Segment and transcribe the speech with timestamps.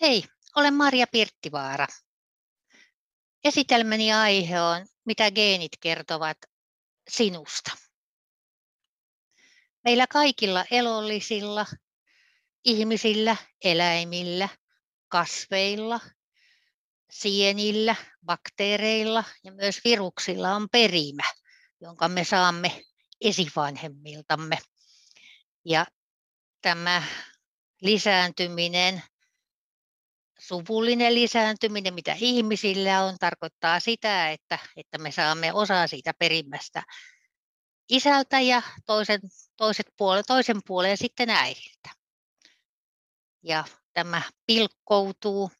[0.00, 0.24] Hei,
[0.56, 1.86] olen Maria Pirttivaara.
[3.44, 6.36] Esitelmäni aihe on, mitä geenit kertovat
[7.10, 7.70] sinusta.
[9.84, 11.66] Meillä kaikilla elollisilla,
[12.64, 14.48] ihmisillä, eläimillä,
[15.08, 16.00] kasveilla,
[17.10, 21.24] sienillä, bakteereilla ja myös viruksilla on perimä,
[21.80, 22.84] jonka me saamme
[23.20, 24.58] esivanhemmiltamme.
[25.64, 25.86] Ja
[26.62, 27.02] tämä
[27.82, 29.02] lisääntyminen
[30.46, 36.82] suvullinen lisääntyminen, mitä ihmisillä on, tarkoittaa sitä, että, että me saamme osaa siitä perimmästä
[37.88, 39.20] isältä ja toisen,
[39.56, 41.90] toiset puole, toisen puoleen sitten äidiltä.
[43.42, 45.50] Ja tämä pilkkoutuu,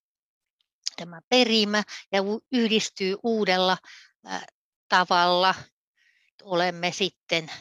[0.96, 2.19] tämä perimä, ja
[2.52, 3.79] yhdistyy uudella
[4.88, 5.55] tavalla.
[6.43, 7.52] Olemme sitten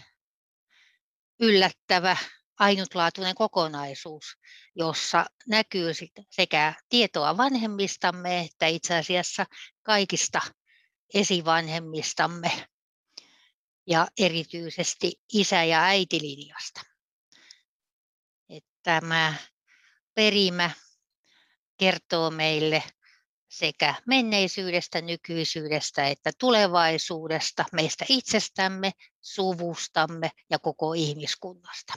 [1.40, 2.18] yllättävä
[2.62, 4.26] ainutlaatuinen kokonaisuus,
[4.76, 5.92] jossa näkyy
[6.30, 9.46] sekä tietoa vanhemmistamme että itse asiassa
[9.84, 10.42] kaikista
[11.14, 12.68] esivanhemmistamme
[13.88, 16.82] ja erityisesti isä- ja äitilinjasta.
[18.84, 19.34] Tämä
[20.14, 20.72] perimä
[21.78, 22.84] kertoo meille
[23.50, 28.92] sekä menneisyydestä, nykyisyydestä että tulevaisuudesta, meistä itsestämme,
[29.22, 31.94] suvustamme ja koko ihmiskunnasta.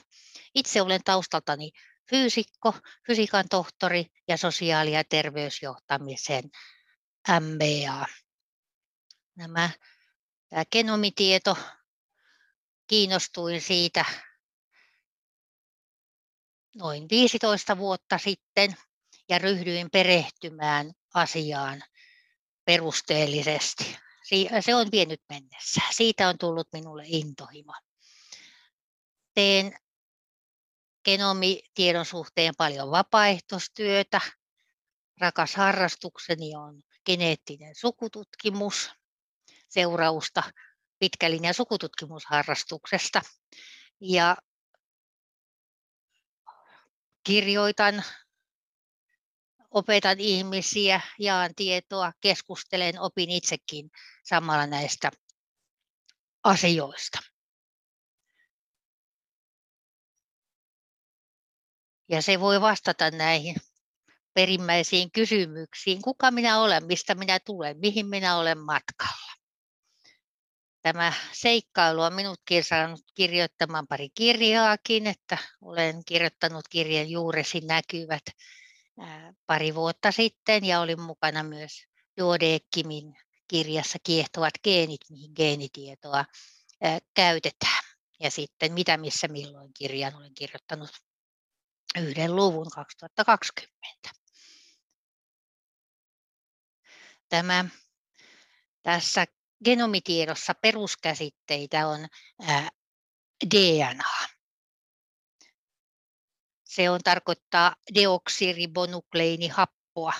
[0.54, 1.70] Itse olen taustaltani
[2.10, 2.74] fyysikko,
[3.06, 6.44] fysiikan tohtori ja sosiaali- ja terveysjohtamisen
[7.40, 8.06] MBA.
[9.36, 9.70] Nämä,
[10.48, 11.56] tämä genomitieto,
[12.86, 14.04] kiinnostuin siitä
[16.76, 18.76] noin 15 vuotta sitten
[19.28, 21.82] ja ryhdyin perehtymään asiaan
[22.64, 23.96] perusteellisesti.
[24.60, 25.80] Se on vienyt mennessä.
[25.90, 27.74] Siitä on tullut minulle intohimo.
[29.34, 29.78] Teen
[31.04, 34.20] genomitiedon suhteen paljon vapaaehtoistyötä.
[35.20, 38.90] Rakas harrastukseni on geneettinen sukututkimus,
[39.68, 40.42] seurausta
[40.98, 43.22] pitkälinjan sukututkimusharrastuksesta.
[44.00, 44.36] Ja
[47.24, 48.04] kirjoitan,
[49.70, 53.90] opetan ihmisiä, jaan tietoa, keskustelen, opin itsekin
[54.24, 55.10] samalla näistä
[56.44, 57.33] asioista.
[62.08, 63.56] Ja se voi vastata näihin
[64.34, 66.02] perimmäisiin kysymyksiin.
[66.02, 69.34] Kuka minä olen, mistä minä tulen, mihin minä olen matkalla.
[70.82, 78.22] Tämä seikkailu on minutkin saanut kirjoittamaan pari kirjaakin, että olen kirjoittanut kirjan Juuresi näkyvät
[79.46, 81.84] pari vuotta sitten ja olin mukana myös
[82.16, 83.16] Jodekimin
[83.48, 86.24] kirjassa Kiehtovat geenit, mihin geenitietoa
[87.14, 87.84] käytetään.
[88.20, 90.90] Ja sitten Mitä, missä, milloin kirjan olen kirjoittanut
[92.00, 94.10] yhden luvun 2020.
[97.28, 97.64] Tämä,
[98.82, 99.26] tässä
[99.64, 102.06] genomitiedossa peruskäsitteitä on
[103.54, 104.10] DNA.
[106.64, 110.12] Se on tarkoittaa deoksiribonukleinihappoa,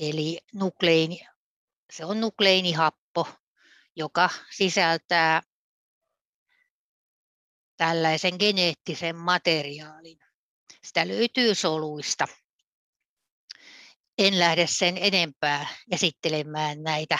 [0.00, 1.20] eli nukleini,
[1.92, 3.28] se on nukleinihappo,
[3.96, 5.42] joka sisältää
[7.76, 10.25] tällaisen geneettisen materiaalin.
[10.86, 12.28] Sitä löytyy soluista.
[14.18, 17.18] En lähde sen enempää esittelemään näitä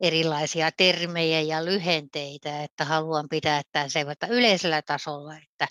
[0.00, 5.68] erilaisia termejä ja lyhenteitä, että haluan pitää tämän sellaista yleisellä tasolla, että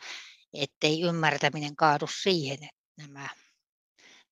[0.53, 3.29] ettei ymmärtäminen kaadu siihen, että nämä,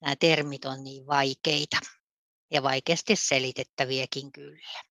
[0.01, 1.77] nämä termit on niin vaikeita
[2.51, 4.83] ja vaikeasti selitettäviäkin kyllä.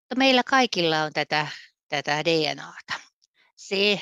[0.00, 1.46] Mutta meillä kaikilla on tätä,
[1.88, 3.00] tätä DNAta.
[3.56, 4.00] Se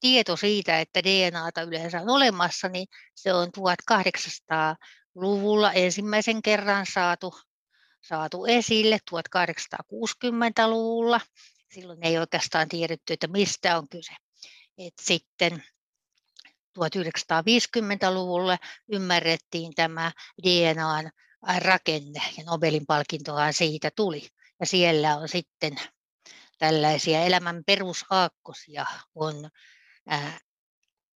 [0.00, 7.34] tieto siitä, että DNAta yleensä on olemassa, niin se on 1800-luvulla ensimmäisen kerran saatu,
[8.00, 11.20] saatu esille 1860-luvulla.
[11.74, 14.12] Silloin ei oikeastaan tiedetty, että mistä on kyse.
[14.78, 15.64] Et sitten
[16.78, 18.58] 1950-luvulla
[18.92, 21.10] ymmärrettiin tämä DNAn
[21.58, 24.28] rakenne ja Nobelin palkintohan siitä tuli.
[24.60, 25.76] Ja siellä on sitten
[26.58, 29.50] tällaisia elämän perusaakkosia on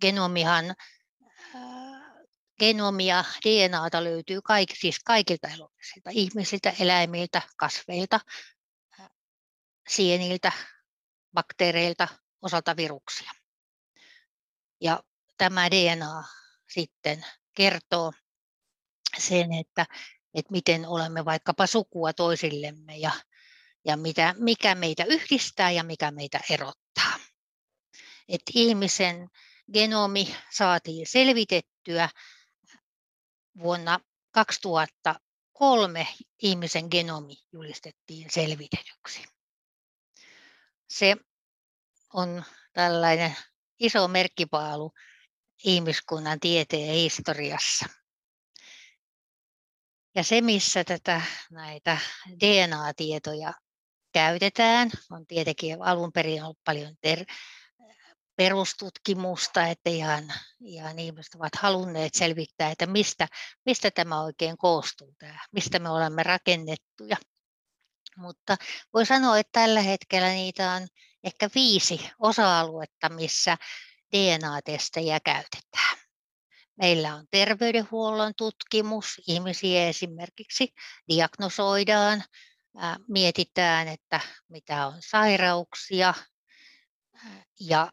[0.00, 0.74] Genomihan,
[1.54, 2.02] äh,
[2.58, 8.20] genomia, DNAta löytyy kaik, siis kaikilta eloisilta, ihmisiltä, eläimiltä, kasveilta,
[9.00, 9.10] äh,
[9.88, 10.52] sieniltä,
[11.34, 12.08] bakteereilta,
[12.42, 13.32] osalta viruksia.
[14.80, 15.02] Ja
[15.38, 16.24] tämä DNA
[16.68, 18.12] sitten kertoo
[19.18, 19.86] sen, että,
[20.34, 23.10] että miten olemme vaikkapa sukua toisillemme ja,
[23.84, 27.12] ja mitä, mikä meitä yhdistää ja mikä meitä erottaa.
[28.28, 29.28] Et ihmisen
[29.72, 32.08] genomi saatiin selvitettyä
[33.58, 34.00] vuonna
[34.30, 36.08] 2003
[36.42, 39.31] ihmisen genomi julistettiin selvitetyksi.
[40.98, 41.16] Se
[42.12, 43.36] on tällainen
[43.78, 44.92] iso merkkipaalu
[45.64, 47.86] ihmiskunnan tieteen historiassa.
[50.14, 51.98] Ja se, missä tätä, näitä
[52.40, 53.52] DNA-tietoja
[54.12, 57.26] käytetään, on tietenkin alun perin ollut paljon ter-
[58.36, 63.28] perustutkimusta, että ihan, ihan ihmiset ovat halunneet selvittää, että mistä,
[63.66, 67.16] mistä tämä oikein koostuu, tämä, mistä me olemme rakennettuja.
[68.16, 68.56] Mutta
[68.94, 70.88] voi sanoa, että tällä hetkellä niitä on
[71.24, 73.56] ehkä viisi osa-aluetta, missä
[74.12, 75.98] DNA-testejä käytetään.
[76.76, 80.74] Meillä on terveydenhuollon tutkimus, ihmisiä esimerkiksi
[81.08, 82.24] diagnosoidaan,
[83.08, 86.14] mietitään, että mitä on sairauksia
[87.60, 87.92] ja,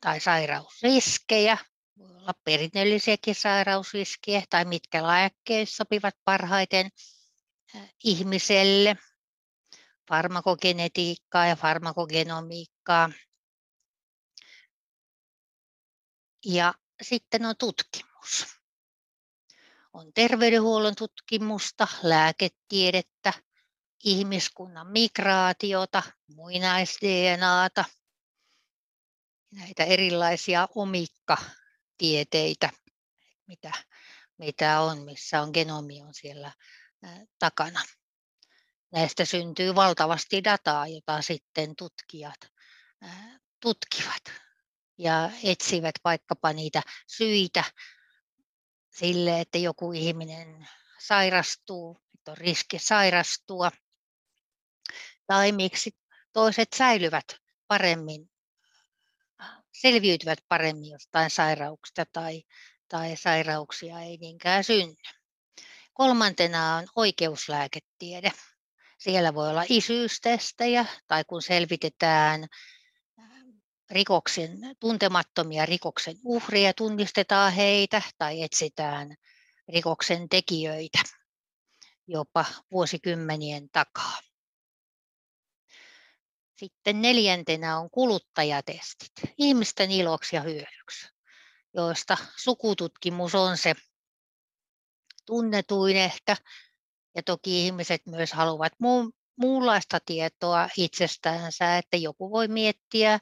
[0.00, 1.58] tai sairausriskejä,
[1.98, 6.90] voi olla perinnöllisiäkin sairausriskejä tai mitkä lääkkeet sopivat parhaiten
[8.04, 8.96] ihmiselle,
[10.10, 13.10] farmakogenetiikkaa ja farmakogenomiikkaa.
[16.46, 18.46] Ja sitten on tutkimus.
[19.92, 23.32] On terveydenhuollon tutkimusta, lääketiedettä,
[24.04, 26.02] ihmiskunnan migraatiota,
[26.34, 27.84] muinais-DNAta,
[29.52, 32.70] näitä erilaisia omikkatieteitä,
[33.46, 33.72] mitä,
[34.38, 36.52] mitä on, missä on genomi on siellä
[37.38, 37.80] takana.
[38.92, 42.50] Näistä syntyy valtavasti dataa, jota sitten tutkijat
[43.60, 44.22] tutkivat
[44.98, 47.64] ja etsivät vaikkapa niitä syitä
[48.90, 53.70] sille, että joku ihminen sairastuu, että on riski sairastua,
[55.26, 55.90] tai miksi
[56.32, 57.26] toiset säilyvät
[57.66, 58.30] paremmin,
[59.72, 62.42] selviytyvät paremmin jostain sairauksista tai,
[62.88, 64.94] tai sairauksia ei niinkään synny.
[65.92, 68.32] Kolmantena on oikeuslääketiede.
[69.00, 72.46] Siellä voi olla isyystestejä tai kun selvitetään
[73.90, 79.14] rikoksen, tuntemattomia rikoksen uhria, tunnistetaan heitä tai etsitään
[79.68, 80.98] rikoksen tekijöitä
[82.06, 84.20] jopa vuosikymmenien takaa.
[86.56, 91.08] Sitten neljäntenä on kuluttajatestit, ihmisten iloksi ja hyödyksi,
[91.74, 93.74] joista sukututkimus on se
[95.26, 96.36] tunnetuin ehkä.
[97.14, 98.72] Ja toki ihmiset myös haluavat
[99.36, 103.18] muunlaista tietoa itsestäänsä, että joku voi miettiä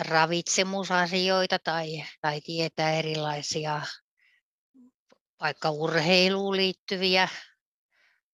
[0.00, 3.82] ravitsemusasioita tai, tai tietää erilaisia
[5.40, 7.28] vaikka urheiluun liittyviä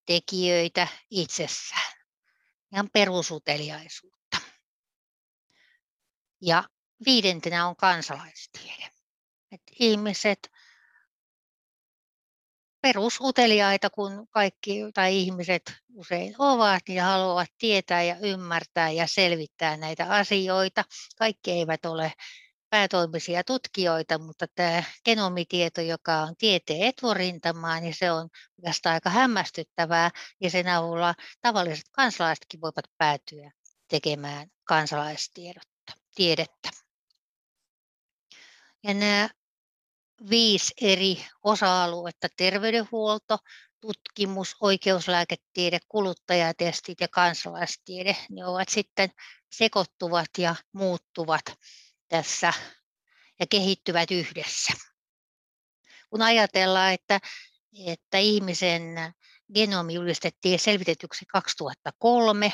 [0.06, 1.92] tekijöitä itsessään.
[2.72, 4.36] Ihan perusuteliaisuutta.
[6.42, 6.64] Ja
[7.04, 8.90] viidentenä on kansalaistiede.
[9.52, 10.50] Et ihmiset
[12.82, 15.62] perusuteliaita, kun kaikki tai ihmiset
[15.94, 20.84] usein ovat, niin haluavat tietää ja ymmärtää ja selvittää näitä asioita.
[21.18, 22.12] Kaikki eivät ole
[22.70, 30.10] päätoimisia tutkijoita, mutta tämä genomitieto, joka on tieteen eturintamaa, niin se on oikeastaan aika hämmästyttävää
[30.40, 33.50] ja sen avulla tavalliset kansalaisetkin voivat päätyä
[33.88, 36.70] tekemään kansalaistiedettä.
[38.82, 39.28] Ja nämä
[40.30, 43.38] viisi eri osa-aluetta, terveydenhuolto,
[43.80, 49.10] tutkimus, oikeuslääketiede, kuluttajatestit ja kansalaistiede, ne ovat sitten
[49.50, 51.44] sekoittuvat ja muuttuvat
[52.08, 52.52] tässä
[53.40, 54.72] ja kehittyvät yhdessä.
[56.10, 57.20] Kun ajatellaan, että,
[57.86, 58.82] että ihmisen
[59.54, 62.52] genomi julistettiin selvitetyksi 2003,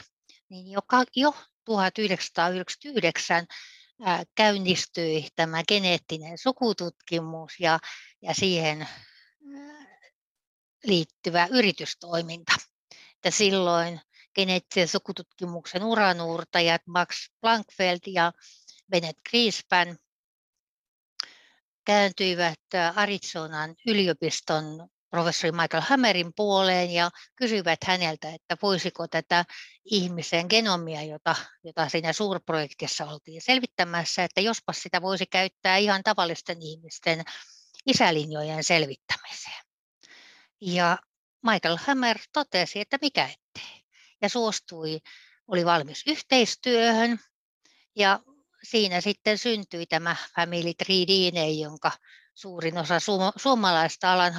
[0.49, 3.47] niin joka, jo 1999
[4.35, 7.79] käynnistyi tämä geneettinen sukututkimus ja,
[8.23, 8.89] ja siihen
[10.85, 12.53] liittyvä yritystoiminta.
[13.15, 14.01] Että silloin
[14.35, 18.33] geneettisen sukututkimuksen uranuurtajat Max Planckfeld ja,
[18.91, 19.99] Bennett Greenspan
[21.85, 22.61] kääntyivät
[22.95, 29.45] Arizonan yliopiston professori Michael Hammerin puoleen ja kysyivät häneltä, että voisiko tätä
[29.85, 36.63] ihmisen genomia, jota, jota siinä suurprojektissa oltiin selvittämässä, että jospa sitä voisi käyttää ihan tavallisten
[36.63, 37.25] ihmisten
[37.87, 39.65] isälinjojen selvittämiseen.
[40.61, 40.99] Ja
[41.43, 43.83] Michael Hammer totesi, että mikä ettei,
[44.23, 44.99] ja suostui,
[45.49, 47.19] oli valmis yhteistyöhön,
[47.95, 48.21] ja
[48.63, 51.93] siinä sitten syntyi tämä Family 3 DNA, jonka
[52.37, 52.95] suurin osa
[53.37, 54.33] suomalaista alan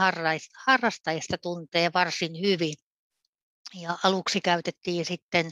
[0.65, 2.75] harrastajista tuntee varsin hyvin.
[3.81, 5.51] Ja aluksi käytettiin sitten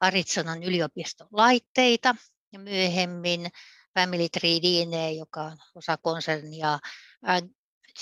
[0.00, 2.14] Arizonan yliopiston laitteita
[2.52, 3.50] ja myöhemmin
[3.94, 6.78] Family 3 DNA, joka on osa konsernia,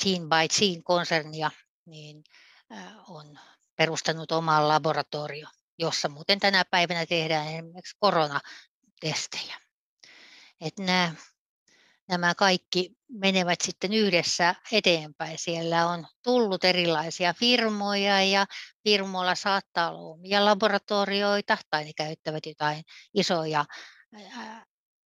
[0.02, 1.50] Gene by Gene konsernia,
[1.86, 2.24] niin
[3.08, 3.38] on
[3.76, 9.60] perustanut oman laboratorio, jossa muuten tänä päivänä tehdään esimerkiksi koronatestejä.
[10.60, 11.14] Että nämä
[12.08, 15.38] nämä kaikki menevät sitten yhdessä eteenpäin.
[15.38, 18.46] Siellä on tullut erilaisia firmoja ja
[18.84, 22.84] firmoilla saattaa olla omia laboratorioita tai ne käyttävät jotain
[23.14, 23.64] isoja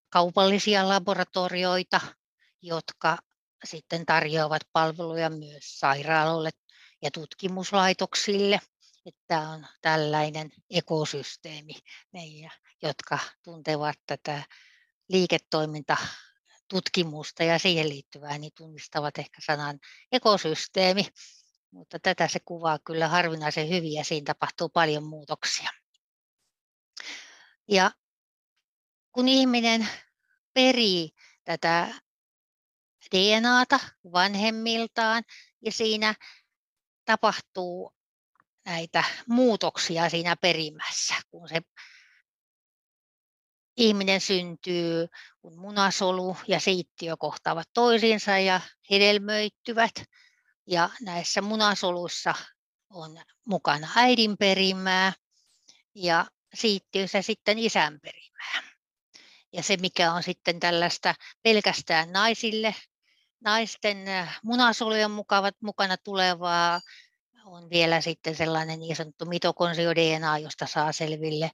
[0.10, 2.02] kaupallisia laboratorioita,
[2.62, 3.18] jotka
[3.64, 6.50] sitten tarjoavat palveluja myös sairaaloille
[7.02, 8.60] ja tutkimuslaitoksille.
[9.06, 11.74] Että on tällainen ekosysteemi,
[12.12, 12.22] ne,
[12.82, 14.44] jotka tuntevat tätä
[15.10, 15.98] liiketoiminta
[16.72, 19.80] tutkimusta ja siihen liittyvää, niin tunnistavat ehkä sanan
[20.12, 21.08] ekosysteemi,
[21.72, 25.70] mutta tätä se kuvaa kyllä harvinaisen hyvin ja siinä tapahtuu paljon muutoksia.
[27.68, 27.92] Ja
[29.12, 29.88] kun ihminen
[30.54, 31.10] perii
[31.44, 31.94] tätä
[33.16, 33.80] DNAta
[34.12, 35.24] vanhemmiltaan
[35.66, 36.16] ja siinä
[37.06, 37.96] tapahtuu
[38.66, 41.62] näitä muutoksia siinä perimässä, kun se
[43.78, 45.08] ihminen syntyy,
[45.42, 48.62] kun munasolu ja siittiö kohtaavat toisiinsa ja
[48.92, 50.04] hedelmöittyvät.
[50.68, 52.34] Ja näissä munasoluissa
[52.90, 55.14] on mukana äidin perimää
[55.96, 58.64] ja siittiössä sitten isän perimää.
[59.54, 62.76] Ja se, mikä on sitten tällaista pelkästään naisille,
[63.44, 66.82] naisten äh, munasolujen mukavat, mukana tulevaa,
[67.46, 71.52] on vielä sitten sellainen niin sanottu mitokonsio-DNA, josta saa selville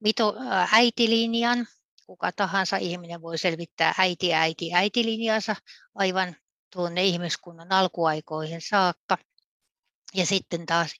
[0.00, 0.34] mito,
[0.72, 1.66] äitilinjan.
[2.06, 5.56] Kuka tahansa ihminen voi selvittää äiti, äiti, äitilinjansa
[5.94, 6.36] aivan
[6.72, 9.18] tuonne ihmiskunnan alkuaikoihin saakka.
[10.14, 10.90] Ja sitten taas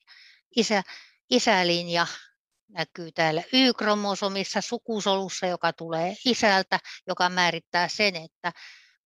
[0.57, 0.83] isä,
[1.31, 2.07] isälinja
[2.69, 8.53] näkyy täällä Y-kromosomissa sukusolussa, joka tulee isältä, joka määrittää sen, että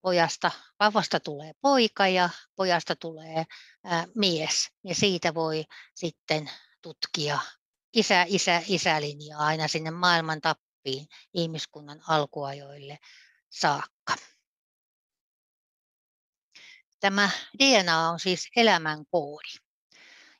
[0.00, 3.44] pojasta, vauvasta tulee poika ja pojasta tulee
[3.84, 4.68] ää, mies.
[4.84, 6.50] Ja siitä voi sitten
[6.82, 7.38] tutkia
[7.92, 12.98] isä, isä, isälinjaa aina sinne maailman tappiin ihmiskunnan alkuajoille
[13.50, 14.14] saakka.
[17.00, 19.48] Tämä DNA on siis elämän koodi.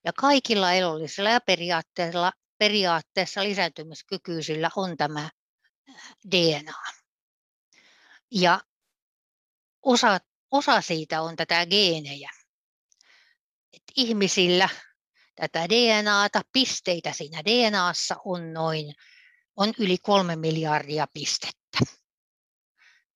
[0.04, 5.30] Ja kaikilla elollisilla ja periaatteessa, periaatteessa lisääntymiskykyisillä on tämä
[6.30, 6.82] DNA.
[8.30, 8.61] Ja
[9.82, 10.18] osa,
[10.50, 12.30] osa siitä on tätä geenejä.
[13.73, 14.68] Et ihmisillä
[15.35, 18.95] tätä DNAta, pisteitä siinä DNAssa on noin
[19.57, 21.79] on yli kolme miljardia pistettä.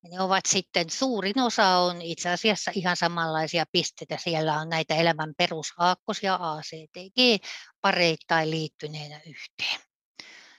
[0.02, 4.18] Ja ne ovat sitten, suurin osa on itse asiassa ihan samanlaisia pisteitä.
[4.24, 7.44] Siellä on näitä elämän perushaakkosia ACTG
[7.80, 9.80] pareittain liittyneenä yhteen.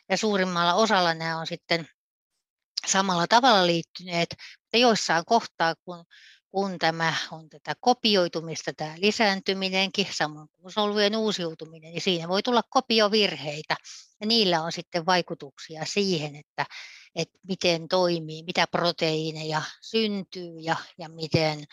[0.10, 1.88] Ja suurimmalla osalla nämä on sitten
[2.88, 6.06] samalla tavalla liittyneet, mutta joissain kohtaa, kun
[6.52, 12.62] kun tämä on tätä kopioitumista, tämä lisääntyminenkin, samoin kuin solujen uusiutuminen, niin siinä voi tulla
[12.70, 13.76] kopiovirheitä.
[14.22, 16.66] Ja niillä on sitten vaikutuksia siihen, että,
[17.16, 21.64] että miten toimii, mitä proteiineja syntyy ja, ja miten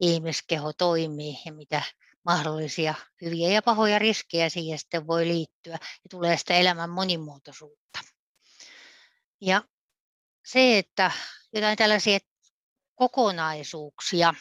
[0.00, 1.82] ihmiskeho toimii ja mitä
[2.24, 8.00] mahdollisia hyviä ja pahoja riskejä siihen sitten voi liittyä ja tulee sitä elämän monimuotoisuutta.
[9.40, 9.62] Ja
[10.44, 11.10] se, että
[11.52, 12.18] jotain tällaisia
[12.94, 14.34] kokonaisuuksia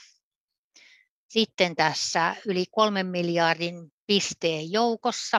[1.33, 5.37] sitten tässä yli kolmen miljardin pisteen joukossa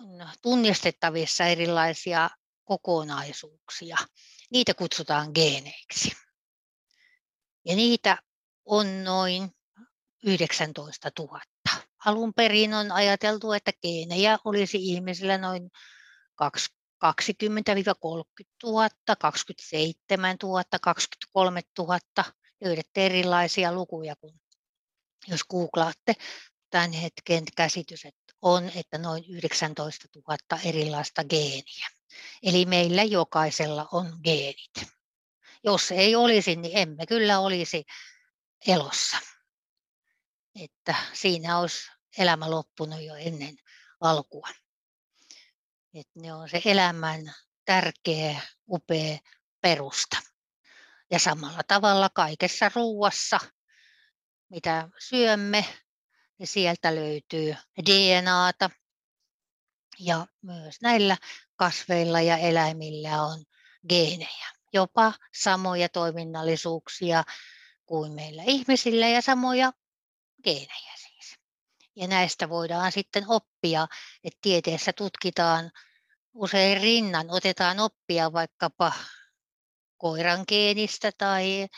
[0.00, 2.30] on tunnistettavissa erilaisia
[2.64, 3.96] kokonaisuuksia.
[4.50, 6.12] Niitä kutsutaan geeneiksi.
[7.64, 8.18] Ja niitä
[8.64, 9.50] on noin
[10.24, 11.40] 19 000.
[12.04, 15.70] Alun perin on ajateltu, että geenejä olisi ihmisillä noin
[16.34, 17.74] 20 30
[18.64, 18.88] 000,
[19.18, 21.98] 27 000, 23 000.
[22.64, 24.40] Löydätte erilaisia lukuja, kun
[25.28, 26.14] jos googlaatte
[26.70, 28.02] tämän hetken käsitys
[28.42, 31.88] on, että noin 19 000 erilaista geeniä.
[32.42, 34.96] Eli meillä jokaisella on geenit.
[35.64, 37.84] Jos ei olisi, niin emme kyllä olisi
[38.66, 39.16] elossa.
[40.60, 43.56] Että siinä olisi elämä loppunut jo ennen
[44.00, 44.48] alkua.
[46.00, 47.34] Että ne on se elämän
[47.64, 49.18] tärkeä, upea
[49.60, 50.16] perusta.
[51.10, 53.38] Ja samalla tavalla kaikessa ruuassa,
[54.50, 55.64] mitä syömme,
[56.38, 58.70] niin sieltä löytyy DNAta.
[59.98, 61.16] Ja myös näillä
[61.56, 63.44] kasveilla ja eläimillä on
[63.88, 67.24] geenejä, jopa samoja toiminnallisuuksia
[67.86, 69.72] kuin meillä ihmisillä ja samoja
[70.44, 71.38] geenejä siis.
[71.96, 73.86] Ja näistä voidaan sitten oppia,
[74.24, 75.70] että tieteessä tutkitaan
[76.36, 78.92] usein rinnan, otetaan oppia vaikkapa
[79.96, 81.68] koiran geenistä tai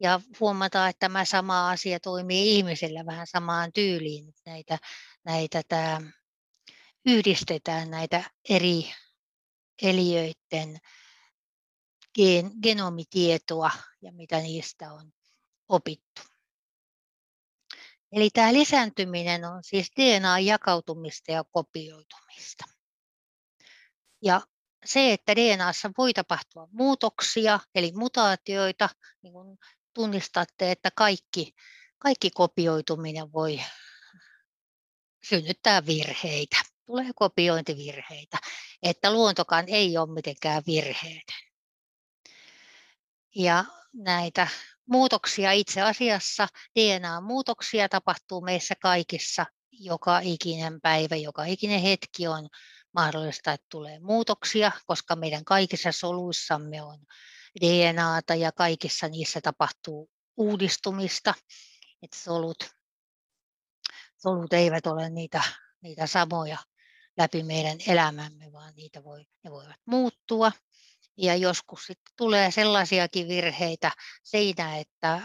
[0.00, 4.34] ja huomataan, että tämä sama asia toimii ihmisillä vähän samaan tyyliin.
[4.46, 4.78] Näitä,
[5.24, 6.00] näitä tämä,
[7.06, 8.92] yhdistetään näitä eri
[9.82, 10.78] eliöiden
[12.14, 13.70] gen, genomitietoa
[14.02, 15.12] ja mitä niistä on
[15.68, 16.22] opittu.
[18.12, 22.64] Eli tämä lisääntyminen on siis DNA-jakautumista ja kopioitumista.
[24.24, 24.40] Ja
[24.84, 28.88] se, että DNAssa voi tapahtua muutoksia, eli mutaatioita,
[29.22, 29.58] niin kun
[29.94, 31.54] tunnistatte, että kaikki,
[31.98, 33.60] kaikki kopioituminen voi
[35.28, 36.56] synnyttää virheitä.
[36.86, 38.38] Tulee kopiointivirheitä,
[38.82, 41.38] että luontokaan ei ole mitenkään virheetön.
[43.34, 44.48] Ja näitä
[44.86, 52.48] muutoksia itse asiassa, DNA-muutoksia tapahtuu meissä kaikissa joka ikinen päivä, joka ikinen hetki on
[52.94, 56.98] mahdollista, että tulee muutoksia, koska meidän kaikissa soluissamme on
[57.60, 61.34] DNAta ja kaikissa niissä tapahtuu uudistumista.
[62.02, 62.70] Että solut,
[64.16, 65.42] solut eivät ole niitä,
[65.82, 66.58] niitä samoja
[67.16, 70.52] läpi meidän elämämme, vaan niitä voi, ne voivat muuttua.
[71.16, 73.90] Ja joskus sitten tulee sellaisiakin virheitä
[74.22, 75.20] siinä, että,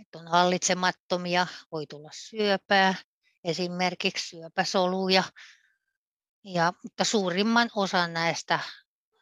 [0.00, 2.94] että on hallitsemattomia, voi tulla syöpää,
[3.44, 5.24] esimerkiksi syöpäsoluja.
[6.44, 8.60] Ja, mutta suurimman osan näistä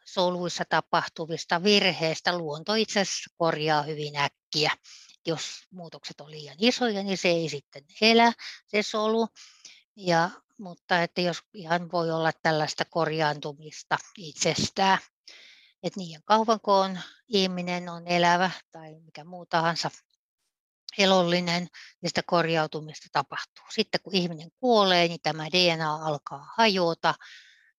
[0.05, 4.71] soluissa tapahtuvista virheistä luonto itse asiassa korjaa hyvin äkkiä.
[5.25, 8.33] Jos muutokset on liian isoja, niin se ei sitten elä,
[8.67, 9.27] se solu.
[9.95, 14.99] Ja, mutta että jos ihan voi olla tällaista korjaantumista itsestään.
[15.83, 19.91] Että niin kauan kuin ihminen on elävä tai mikä muu tahansa
[20.97, 21.67] elollinen,
[22.01, 23.65] niin sitä korjautumista tapahtuu.
[23.69, 27.15] Sitten kun ihminen kuolee, niin tämä DNA alkaa hajota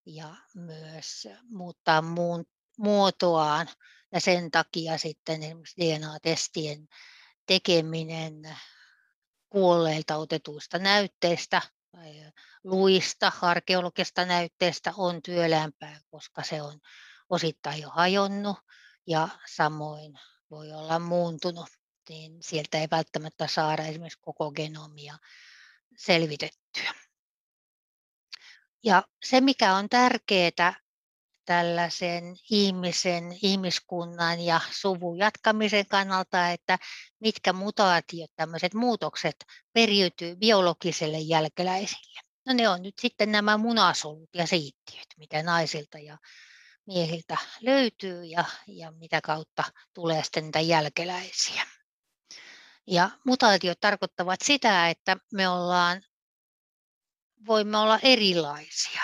[0.06, 2.44] ja myös muuttaa muun,
[2.78, 3.68] muotoaan.
[4.12, 6.88] Ja sen takia sitten esimerkiksi DNA-testien
[7.46, 8.56] tekeminen
[9.48, 12.32] kuolleilta otetuista näytteistä tai
[12.64, 16.80] luista, arkeologisesta näytteestä on työlämpää, koska se on
[17.30, 18.56] osittain jo hajonnut
[19.06, 20.18] ja samoin
[20.50, 21.68] voi olla muuntunut,
[22.08, 25.18] niin sieltä ei välttämättä saada esimerkiksi koko genomia
[25.96, 26.94] selvitettyä.
[28.84, 30.80] Ja se, mikä on tärkeää
[31.44, 36.78] tällaisen ihmisen, ihmiskunnan ja suvun jatkamisen kannalta, että
[37.20, 39.36] mitkä mutaatiot, tämmöiset muutokset
[39.72, 42.20] periytyy biologiselle jälkeläisille.
[42.46, 46.18] No ne on nyt sitten nämä munasolut ja siittiöt, mitä naisilta ja
[46.86, 49.64] miehiltä löytyy ja, ja mitä kautta
[49.94, 51.66] tulee sitten niitä jälkeläisiä.
[52.86, 56.02] Ja mutaatiot tarkoittavat sitä, että me ollaan
[57.46, 59.02] voimme olla erilaisia.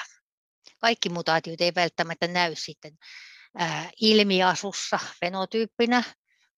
[0.79, 2.99] Kaikki mutaatiot ei välttämättä näy sitten
[4.01, 6.03] ilmiasussa fenotyyppinä,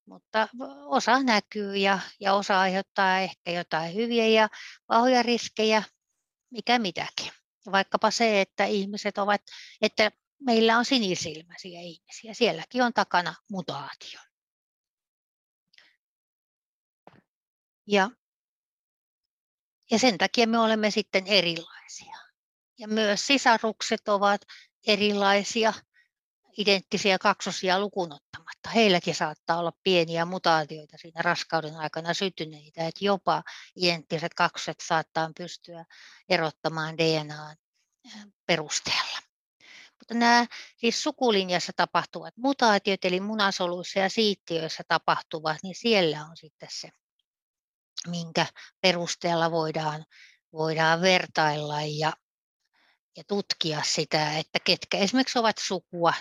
[0.06, 0.48] mutta
[0.86, 4.48] osa näkyy ja, ja osa aiheuttaa ehkä jotain hyviä ja
[4.86, 5.82] pahoja riskejä,
[6.50, 7.32] mikä mitäkin.
[7.72, 9.40] Vaikkapa se, että ihmiset ovat,
[9.82, 14.20] että meillä on sinisilmäisiä ihmisiä, sielläkin on takana mutaatio.
[17.86, 18.10] Ja
[19.90, 22.16] ja sen takia me olemme sitten erilaisia.
[22.78, 24.40] Ja myös sisarukset ovat
[24.86, 25.72] erilaisia,
[26.58, 28.70] identtisiä kaksosia lukunottamatta.
[28.74, 33.42] Heilläkin saattaa olla pieniä mutaatioita siinä raskauden aikana syntyneitä, että jopa
[33.76, 35.84] identtiset kaksoset saattaa pystyä
[36.28, 37.56] erottamaan DNAn
[38.46, 39.18] perusteella.
[39.98, 46.68] Mutta nämä siis sukulinjassa tapahtuvat mutaatiot, eli munasoluissa ja siittiöissä tapahtuvat, niin siellä on sitten
[46.72, 46.88] se
[48.06, 48.46] minkä
[48.80, 50.04] perusteella voidaan,
[50.52, 52.12] voidaan vertailla ja,
[53.16, 56.12] ja tutkia sitä, että ketkä esimerkiksi ovat sukua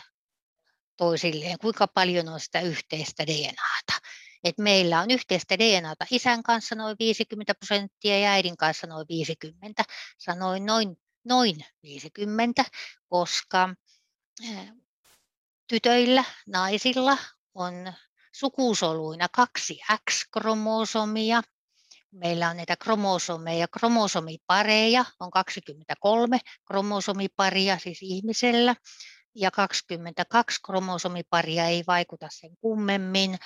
[0.98, 4.08] toisilleen, kuinka paljon on sitä yhteistä DNAta.
[4.44, 9.84] Et meillä on yhteistä DNAta isän kanssa noin 50 prosenttia ja äidin kanssa noin 50,
[10.17, 12.65] sanoin noin, noin 50,
[13.10, 13.70] koska
[15.67, 17.17] tytöillä, naisilla
[17.54, 17.74] on
[18.32, 19.80] sukusoluina kaksi
[20.12, 21.41] X-kromosomia.
[22.12, 28.76] Meillä on näitä kromosomeja, kromosomipareja on 23 kromosomiparia siis ihmisellä
[29.36, 33.38] ja 22 kromosomiparia ei vaikuta sen kummemmin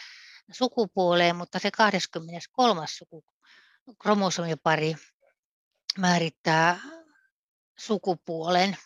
[0.52, 2.86] sukupuoleen, mutta se 23.
[2.88, 3.24] suku,
[4.02, 4.96] kromosomipari
[5.98, 6.80] määrittää
[7.78, 8.78] sukupuolen,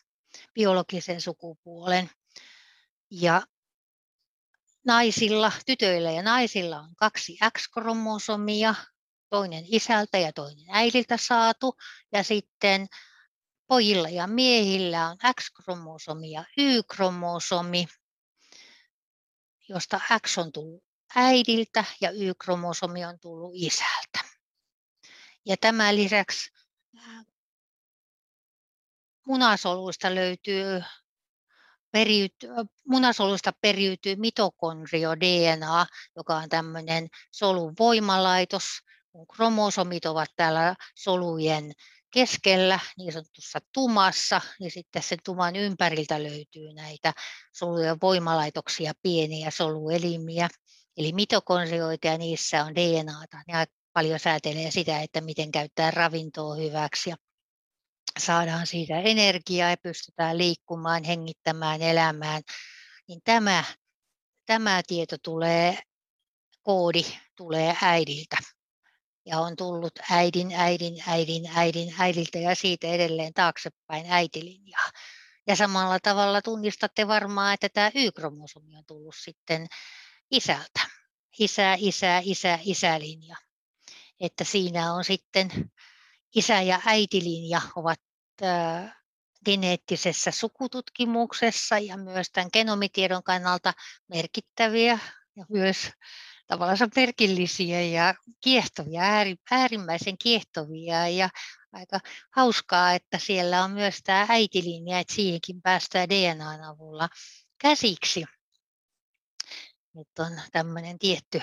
[0.53, 2.09] biologisen sukupuolen.
[3.11, 3.41] Ja
[4.85, 8.75] naisilla, tytöillä ja naisilla on kaksi X-kromosomia,
[9.29, 11.75] toinen isältä ja toinen äidiltä saatu.
[12.11, 12.87] Ja sitten
[13.67, 17.87] pojilla ja miehillä on X-kromosomi ja Y-kromosomi,
[19.69, 20.83] josta X on tullut
[21.15, 24.19] äidiltä ja Y-kromosomi on tullut isältä.
[25.45, 26.51] Ja tämän lisäksi
[29.27, 30.83] munasoluista löytyy
[31.91, 32.47] periyty,
[32.87, 38.63] munasoluista periytyy mitokondrio-DNA, joka on tämmöinen solun voimalaitos.
[39.11, 41.71] Kun kromosomit ovat täällä solujen
[42.11, 47.13] keskellä, niin sanotussa tumassa, niin sitten sen tuman ympäriltä löytyy näitä
[47.53, 50.49] solujen voimalaitoksia, pieniä soluelimiä,
[50.97, 53.37] eli mitokondrioita ja niissä on DNAta.
[53.47, 57.15] Ne paljon säätelee sitä, että miten käyttää ravintoa hyväksi ja
[58.19, 62.41] saadaan siitä energiaa ja pystytään liikkumaan, hengittämään, elämään,
[63.07, 63.63] niin tämä,
[64.45, 65.79] tämä tieto tulee,
[66.63, 67.03] koodi
[67.35, 68.37] tulee äidiltä.
[69.29, 74.89] Ja on tullut äidin, äidin, äidin, äidin, äidiltä ja siitä edelleen taaksepäin äitilinjaa.
[75.47, 79.67] Ja samalla tavalla tunnistatte varmaan, että tämä Y-kromosomi on tullut sitten
[80.31, 80.79] isältä.
[81.39, 83.35] Isä, isä, isä, isälinja.
[84.19, 85.71] Että siinä on sitten
[86.35, 88.01] isä- ja äitilinja ovat
[89.45, 93.73] geneettisessä sukututkimuksessa ja myös tämän genomitiedon kannalta
[94.07, 94.99] merkittäviä
[95.35, 95.77] ja myös
[96.49, 99.01] tavallaan merkillisiä ja kiehtovia,
[99.51, 101.29] äärimmäisen kiehtovia ja
[101.73, 101.99] aika
[102.35, 107.09] hauskaa, että siellä on myös tämä äitilinja, että siihenkin päästään DNAn avulla
[107.61, 108.25] käsiksi.
[109.93, 111.41] Nyt on tämmöinen tietty,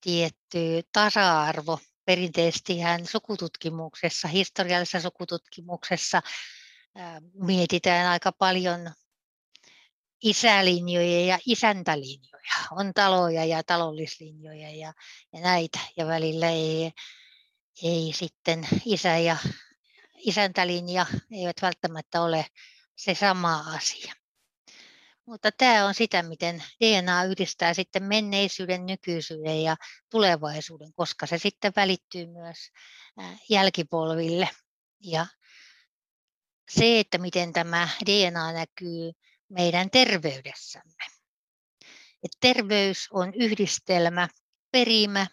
[0.00, 0.58] tietty
[0.92, 6.22] tasa-arvo perinteisesti hän sukututkimuksessa, historiallisessa sukututkimuksessa
[7.32, 8.92] mietitään aika paljon
[10.22, 12.33] isälinjoja ja isäntälinjoja.
[12.78, 14.92] On taloja ja talollislinjoja ja,
[15.32, 15.78] ja näitä.
[15.96, 16.92] Ja välillä ei,
[17.82, 19.36] ei sitten isä ja
[20.18, 22.46] isäntälinja eivät välttämättä ole
[22.96, 24.14] se sama asia.
[25.26, 29.76] Mutta tämä on sitä, miten DNA yhdistää sitten menneisyyden, nykyisyyden ja
[30.10, 32.58] tulevaisuuden, koska se sitten välittyy myös
[33.50, 34.48] jälkipolville.
[35.00, 35.26] Ja
[36.70, 39.12] se, että miten tämä DNA näkyy
[39.48, 41.13] meidän terveydessämme.
[42.24, 44.28] Et terveys on yhdistelmä,
[44.70, 45.26] perimä,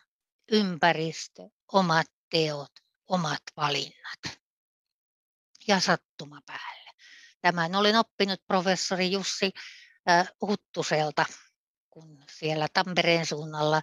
[0.51, 2.71] ympäristö, omat teot,
[3.07, 4.19] omat valinnat
[5.67, 6.91] ja sattuma päälle.
[7.41, 9.51] Tämän olen oppinut professori Jussi
[10.41, 11.25] Huttuselta,
[11.89, 13.81] kun siellä Tampereen suunnalla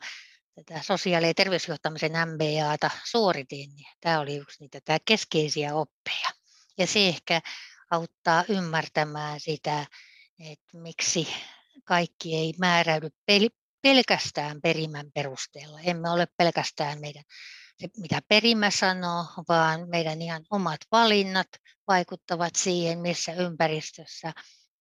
[0.54, 6.30] tätä sosiaali- ja terveysjohtamisen MBAta suoritin, tämä oli yksi niitä tämä keskeisiä oppeja.
[6.78, 7.40] Ja se ehkä
[7.90, 9.86] auttaa ymmärtämään sitä,
[10.40, 11.28] että miksi
[11.88, 13.08] kaikki ei määräydy
[13.82, 15.80] pelkästään perimän perusteella.
[15.80, 17.24] Emme ole pelkästään meidän,
[17.80, 21.48] se, mitä perimä sanoo, vaan meidän ihan omat valinnat
[21.86, 24.32] vaikuttavat siihen, missä ympäristössä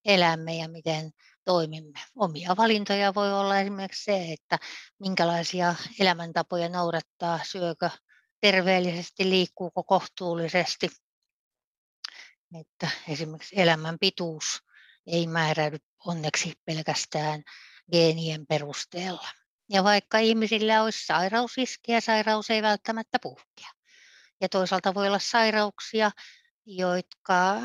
[0.05, 1.11] elämme ja miten
[1.45, 1.99] toimimme.
[2.15, 4.59] Omia valintoja voi olla esimerkiksi se, että
[4.99, 7.89] minkälaisia elämäntapoja noudattaa, syökö
[8.41, 10.89] terveellisesti, liikkuuko kohtuullisesti.
[12.59, 14.66] Että esimerkiksi elämän pituus
[15.07, 17.43] ei määräydy onneksi pelkästään
[17.91, 19.27] geenien perusteella.
[19.69, 23.69] Ja vaikka ihmisillä olisi sairausriskiä, sairaus ei välttämättä puhkea.
[24.41, 26.11] Ja toisaalta voi olla sairauksia,
[26.65, 27.55] jotka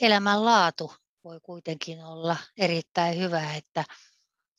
[0.00, 0.92] elämänlaatu
[1.24, 3.84] voi kuitenkin olla erittäin hyvä, että,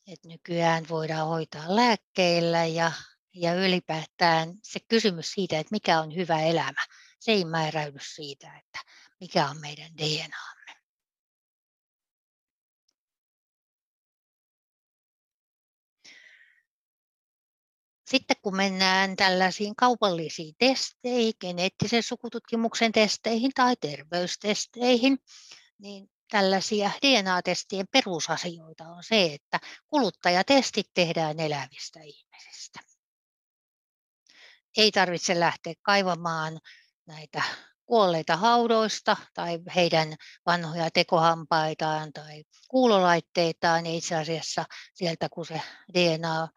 [0.06, 2.92] että nykyään voidaan hoitaa lääkkeillä ja,
[3.34, 6.84] ja ylipäätään se kysymys siitä, että mikä on hyvä elämä,
[7.18, 8.78] se ei määräydy siitä, että
[9.20, 10.59] mikä on meidän DNAmme.
[18.10, 25.18] Sitten kun mennään tällaisiin kaupallisiin testeihin, geneettisen sukututkimuksen testeihin tai terveystesteihin,
[25.78, 32.80] niin tällaisia DNA-testien perusasioita on se, että kuluttajatestit tehdään elävistä ihmisistä.
[34.76, 36.60] Ei tarvitse lähteä kaivamaan
[37.06, 37.42] näitä
[37.86, 40.14] kuolleita haudoista tai heidän
[40.46, 43.86] vanhoja tekohampaitaan tai kuulolaitteitaan.
[43.86, 45.60] Ja itse asiassa sieltä, kun se
[45.94, 46.48] DNA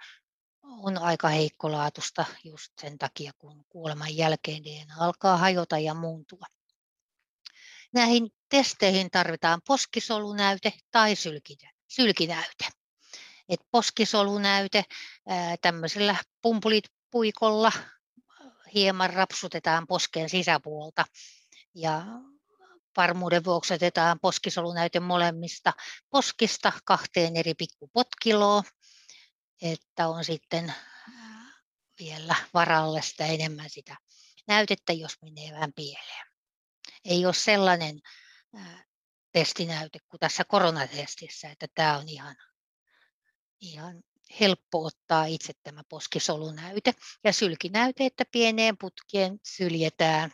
[0.63, 6.45] on aika heikkolaatusta just sen takia, kun kuoleman jälkeen DNA alkaa hajota ja muuntua.
[7.93, 11.13] Näihin testeihin tarvitaan poskisolunäyte tai
[11.87, 12.65] sylkinäyte.
[13.49, 14.85] Et poskisolunäyte
[15.61, 17.71] tämmöisellä pumpulitpuikolla
[18.73, 21.05] hieman rapsutetaan posken sisäpuolta
[21.75, 22.05] ja
[22.97, 25.73] varmuuden vuoksi otetaan poskisolunäyte molemmista
[26.09, 28.63] poskista kahteen eri pikkupotkiloon,
[29.63, 30.73] että on sitten
[31.99, 33.97] vielä varalle sitä enemmän sitä
[34.47, 36.27] näytettä, jos menee vähän pieleen.
[37.05, 37.99] Ei ole sellainen
[39.31, 42.35] testinäyte kuin tässä koronatestissä, että tämä on ihan,
[43.61, 44.03] ihan
[44.39, 46.93] helppo ottaa itse tämä poskisolunäyte.
[47.23, 50.31] Ja sylkinäyte, että pieneen putkeen syljetään,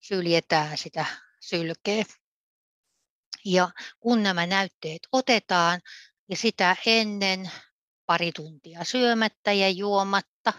[0.00, 1.06] syljetään sitä
[1.40, 2.04] sylkeä.
[3.44, 3.70] Ja
[4.00, 5.80] kun nämä näytteet otetaan
[6.28, 7.50] ja sitä ennen
[8.08, 10.52] pari tuntia syömättä ja juomatta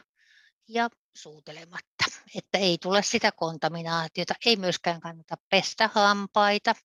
[0.68, 2.06] ja suutelematta,
[2.38, 6.76] että ei tule sitä kontaminaatiota, ei myöskään kannata pestä hampaita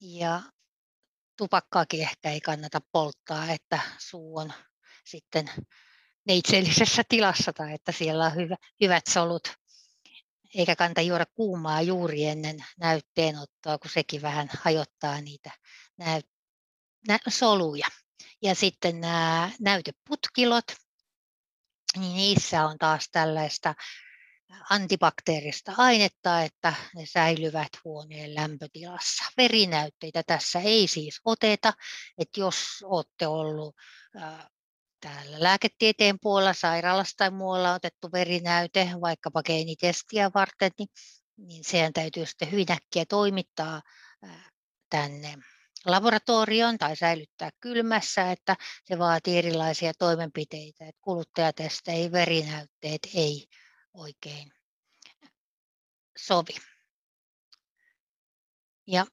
[0.00, 0.42] ja
[1.36, 4.52] tupakkaakin ehkä ei kannata polttaa, että suu on
[5.04, 5.50] sitten
[6.26, 9.48] neitseellisessä tilassa tai että siellä on hyvä, hyvät solut.
[10.54, 15.50] Eikä kannata juoda kuumaa juuri ennen näytteenottoa, kun sekin vähän hajottaa niitä
[15.96, 16.26] näyt,
[17.08, 17.86] nä, soluja.
[18.44, 20.64] Ja sitten nämä näyteputkilot,
[21.96, 23.74] niin niissä on taas tällaista
[24.70, 29.24] antibakteerista ainetta, että ne säilyvät huoneen lämpötilassa.
[29.36, 31.72] Verinäytteitä tässä ei siis oteta,
[32.18, 33.76] että jos olette ollut
[35.00, 40.88] täällä lääketieteen puolella, sairaalassa tai muualla otettu verinäyte, vaikkapa geenitestiä varten, niin,
[41.36, 43.82] niin sehän täytyy sitten hyvin äkkiä toimittaa
[44.90, 45.38] tänne
[45.84, 53.48] laboratorioon tai säilyttää kylmässä, että se vaatii erilaisia toimenpiteitä, että kuluttajatesteihin verinäytteet ei
[53.94, 54.52] oikein
[56.18, 56.56] sovi.
[58.86, 59.06] Ja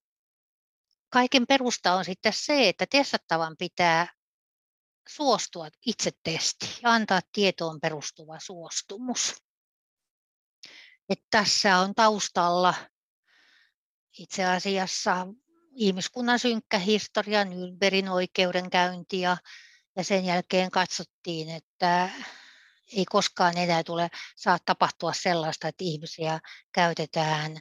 [1.10, 4.14] kaiken perusta on sitten se, että testattavan pitää
[5.10, 9.36] suostua itse testiin ja antaa tietoon perustuva suostumus.
[11.10, 12.74] että tässä on taustalla
[14.18, 15.28] itse asiassa
[15.72, 19.38] ihmiskunnan synkkä historia, Nürnbergin oikeudenkäynti ja,
[19.96, 22.10] ja sen jälkeen katsottiin, että
[22.94, 26.40] ei koskaan enää tule saa tapahtua sellaista, että ihmisiä
[26.72, 27.58] käytetään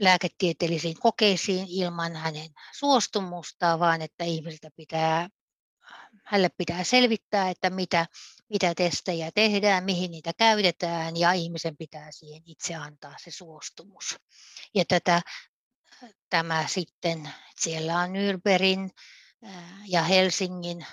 [0.00, 5.28] lääketieteellisiin kokeisiin ilman hänen suostumustaan, vaan että ihmisiltä pitää,
[6.24, 8.06] hänelle pitää selvittää, että mitä,
[8.48, 14.16] mitä testejä tehdään, mihin niitä käytetään ja ihmisen pitää siihen itse antaa se suostumus.
[14.74, 15.22] Ja tätä,
[16.30, 17.30] tämä sitten,
[17.60, 18.90] siellä on Nürnbergin
[19.86, 20.86] ja Helsingin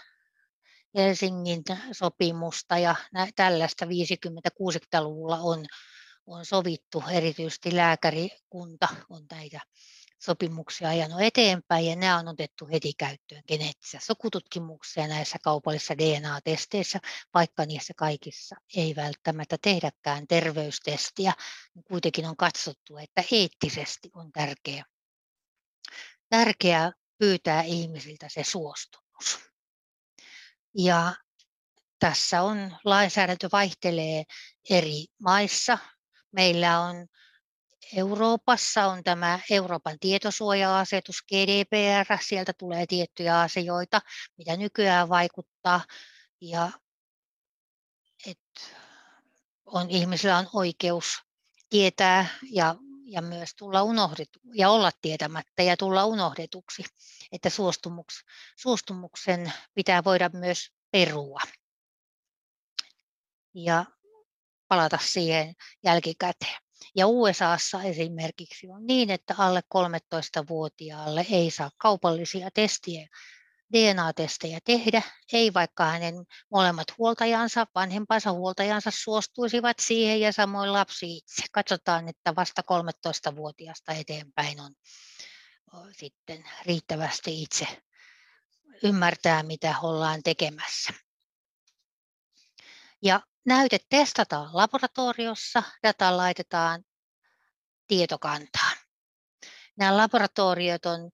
[0.96, 2.96] Helsingin sopimusta ja
[3.36, 5.66] tällaista 50-60-luvulla on,
[6.28, 9.60] on sovittu, erityisesti lääkärikunta on näitä
[10.20, 17.00] sopimuksia ajanut eteenpäin ja nämä on otettu heti käyttöön geneettisessä sukututkimuksessa ja näissä kaupallisissa DNA-testeissä,
[17.34, 21.34] vaikka niissä kaikissa ei välttämättä tehdäkään terveystestiä,
[21.76, 24.86] niin kuitenkin on katsottu, että eettisesti on tärkeää,
[26.30, 29.40] tärkeää pyytää ihmisiltä se suostumus.
[30.78, 31.14] Ja
[32.00, 34.24] tässä on lainsäädäntö vaihtelee
[34.70, 35.78] eri maissa.
[36.32, 37.08] Meillä on
[37.94, 44.02] Euroopassa on tämä Euroopan tietosuoja-asetus GDPR, sieltä tulee tiettyjä asioita,
[44.38, 45.82] mitä nykyään vaikuttaa.
[46.42, 46.72] Ja
[48.28, 48.74] et
[49.66, 51.06] on, ihmisillä on oikeus
[51.70, 56.84] tietää ja, ja myös tulla unohdetu, ja olla tietämättä ja tulla unohdetuksi,
[57.32, 58.24] että suostumuks,
[58.58, 61.40] suostumuksen pitää voida myös perua
[63.54, 63.86] ja
[64.68, 66.58] palata siihen jälkikäteen.
[66.96, 73.08] Ja USAssa esimerkiksi on niin, että alle 13-vuotiaalle ei saa kaupallisia testiä,
[73.74, 75.02] DNA-testejä tehdä,
[75.34, 76.16] ei vaikka hänen
[76.52, 81.44] molemmat huoltajansa, vanhempansa huoltajansa suostuisivat siihen ja samoin lapsi itse.
[81.52, 84.76] Katsotaan, että vasta 13-vuotiaasta eteenpäin on
[85.92, 87.68] sitten riittävästi itse
[88.84, 90.94] ymmärtää, mitä ollaan tekemässä.
[93.02, 96.84] Ja näyte testataan laboratoriossa, data laitetaan
[97.88, 98.78] tietokantaan.
[99.78, 101.12] Nämä laboratoriot on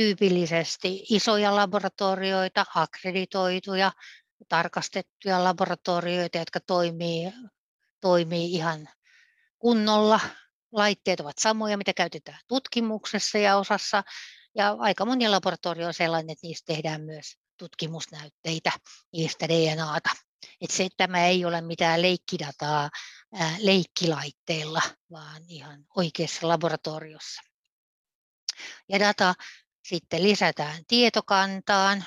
[0.00, 3.92] tyypillisesti isoja laboratorioita, akkreditoituja,
[4.48, 7.32] tarkastettuja laboratorioita, jotka toimii,
[8.00, 8.88] toimii ihan
[9.58, 10.20] kunnolla.
[10.72, 14.02] Laitteet ovat samoja, mitä käytetään tutkimuksessa ja osassa.
[14.54, 18.72] Ja aika moni laboratorio on sellainen, että niistä tehdään myös tutkimusnäytteitä
[19.12, 20.10] niistä DNAta.
[20.60, 22.90] Että se, tämä ei ole mitään leikkidataa
[23.34, 27.42] ää, leikkilaitteilla, vaan ihan oikeassa laboratoriossa.
[28.88, 29.34] Ja data
[29.84, 32.04] sitten lisätään tietokantaan.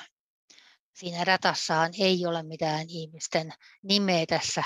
[0.94, 4.64] Siinä datassaan ei ole mitään ihmisten nimeä tässä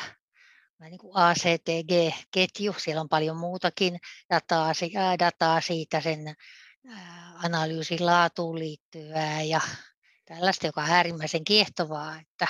[0.81, 3.99] niin kuin ACTG-ketju, siellä on paljon muutakin
[4.31, 4.73] dataa,
[5.19, 6.35] dataa siitä sen
[7.45, 9.61] analyysin laatuun liittyvää ja
[10.25, 12.47] tällaista, joka on äärimmäisen kiehtovaa, että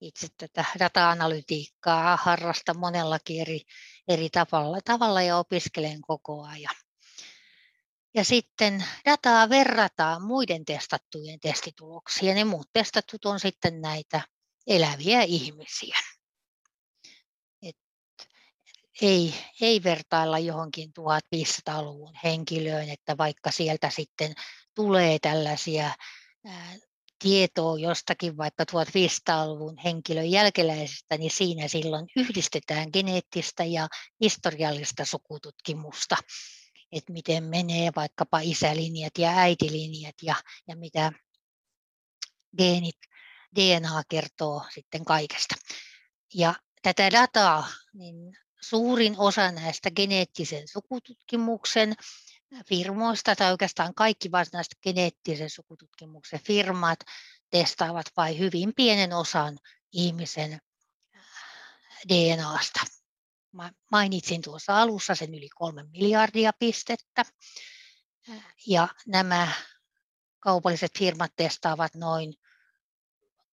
[0.00, 3.60] itse tätä data-analytiikkaa harrastan monellakin eri,
[4.08, 6.74] eri tavalla, tavalla ja opiskelen koko ajan.
[8.14, 14.20] Ja sitten dataa verrataan muiden testattujen testituloksiin ja ne muut testattut on sitten näitä
[14.66, 15.98] eläviä ihmisiä.
[17.62, 17.76] Et
[19.02, 24.34] ei, ei vertailla johonkin 1500-luvun henkilöön, että vaikka sieltä sitten
[24.74, 25.90] tulee tällaisia
[27.18, 33.88] tietoa jostakin vaikka 1500-luvun henkilön jälkeläisestä, niin siinä silloin yhdistetään geneettistä ja
[34.20, 36.16] historiallista sukututkimusta,
[36.92, 40.34] että miten menee vaikkapa isälinjat ja äitilinjat ja,
[40.68, 41.12] ja mitä
[42.58, 42.96] geenit,
[43.56, 45.54] DNA kertoo sitten kaikesta.
[46.34, 51.94] Ja tätä dataa, niin suurin osa näistä geneettisen sukututkimuksen
[52.68, 56.98] firmoista tai oikeastaan kaikki varsinaiset geneettisen sukututkimuksen firmat
[57.50, 59.58] testaavat vain hyvin pienen osan
[59.92, 60.60] ihmisen
[62.08, 62.80] DNAsta.
[63.90, 67.24] Mainitsin tuossa alussa sen yli kolme miljardia pistettä.
[68.66, 69.52] Ja nämä
[70.40, 72.34] kaupalliset firmat testaavat noin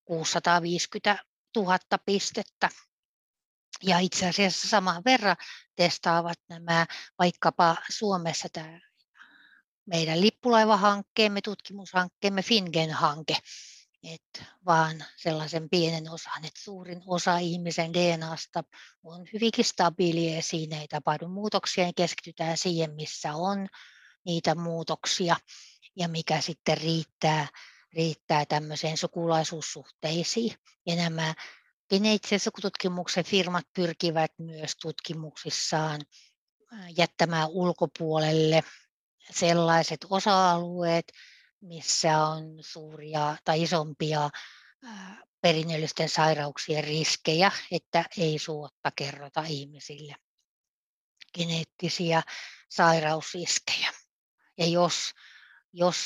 [0.06, 2.70] 650 000 pistettä.
[3.84, 5.36] Ja itse asiassa saman verran
[5.76, 6.86] testaavat nämä
[7.20, 8.80] vaikkapa Suomessa tämä
[9.86, 13.38] meidän lippulaivahankkeemme, tutkimushankkeemme, Fingen-hanke,
[14.04, 18.64] että vaan sellaisen pienen osan, että suurin osa ihmisen DNAsta
[19.04, 23.68] on hyvinkin stabiilia ja siinä ei tapahdu muutoksia, niin keskitytään siihen, missä on
[24.26, 25.36] niitä muutoksia
[25.96, 27.48] ja mikä sitten riittää,
[27.94, 30.54] riittää tämmöiseen sukulaisuussuhteisiin.
[30.86, 31.34] Ja nämä
[31.90, 36.02] geneettisen sukututkimuksen firmat pyrkivät myös tutkimuksissaan
[36.98, 38.64] jättämään ulkopuolelle
[39.32, 41.06] sellaiset osa-alueet,
[41.62, 44.30] missä on suuria tai isompia
[45.41, 50.15] perinnöllisten sairauksien riskejä, että ei suotta kerrota ihmisille
[51.38, 52.22] geneettisiä
[52.70, 53.91] sairausriskejä.
[54.58, 55.12] Ja jos,
[55.74, 55.98] jos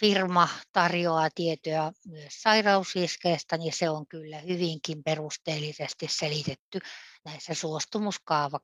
[0.00, 6.78] firma tarjoaa tietoa myös sairausriskeistä, niin se on kyllä hyvinkin perusteellisesti selitetty
[7.24, 8.60] näissä suostumuskaava,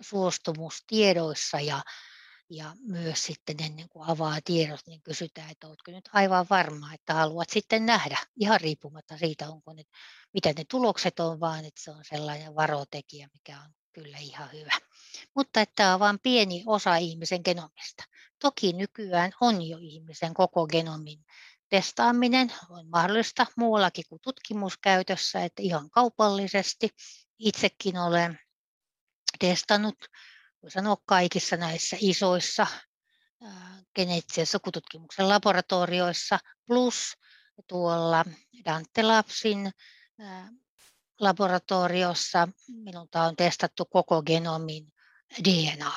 [0.00, 1.82] suostumustiedoissa ja
[2.50, 7.14] ja myös sitten ennen kuin avaa tiedot, niin kysytään, että oletko nyt aivan varma, että
[7.14, 9.84] haluat sitten nähdä, ihan riippumatta siitä, onko ne,
[10.34, 14.72] mitä ne tulokset on, vaan että se on sellainen varotekijä, mikä on kyllä ihan hyvä.
[15.34, 18.04] Mutta että tämä on vain pieni osa ihmisen genomista.
[18.38, 21.24] Toki nykyään on jo ihmisen koko genomin
[21.74, 26.88] testaaminen on mahdollista muuallakin kuin tutkimuskäytössä, että ihan kaupallisesti.
[27.38, 28.38] Itsekin olen
[29.38, 29.96] testannut
[30.64, 32.66] voi sanoa kaikissa näissä isoissa
[33.94, 36.96] geneettisen sukututkimuksen laboratorioissa, plus
[37.66, 38.24] tuolla
[38.64, 39.72] Dante Labsin
[41.20, 44.92] laboratoriossa minulta on testattu koko genomin
[45.44, 45.92] DNA,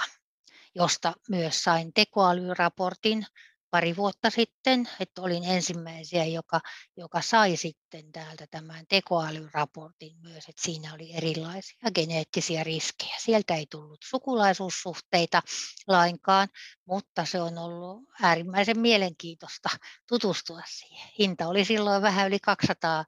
[0.76, 3.26] josta myös sain tekoälyraportin
[3.70, 6.60] pari vuotta sitten, että olin ensimmäisiä, joka,
[6.98, 13.16] joka sai sitten täältä tämän tekoälyraportin myös, että siinä oli erilaisia geneettisiä riskejä.
[13.20, 15.42] Sieltä ei tullut sukulaisuussuhteita
[15.88, 16.48] lainkaan,
[16.86, 19.70] mutta se on ollut äärimmäisen mielenkiintoista
[20.10, 21.10] tutustua siihen.
[21.20, 23.06] Hinta oli silloin vähän yli 200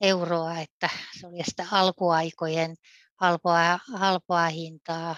[0.00, 2.76] euroa, että se oli sitä alkuaikojen
[3.20, 5.16] halpoa, halpoa hintaa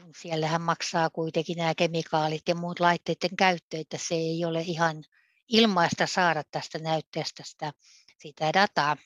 [0.00, 5.04] kun siellähän maksaa kuitenkin nämä kemikaalit ja muut laitteiden käyttö, että se ei ole ihan
[5.48, 7.72] ilmaista saada tästä näytteestä sitä,
[8.18, 8.96] sitä dataa,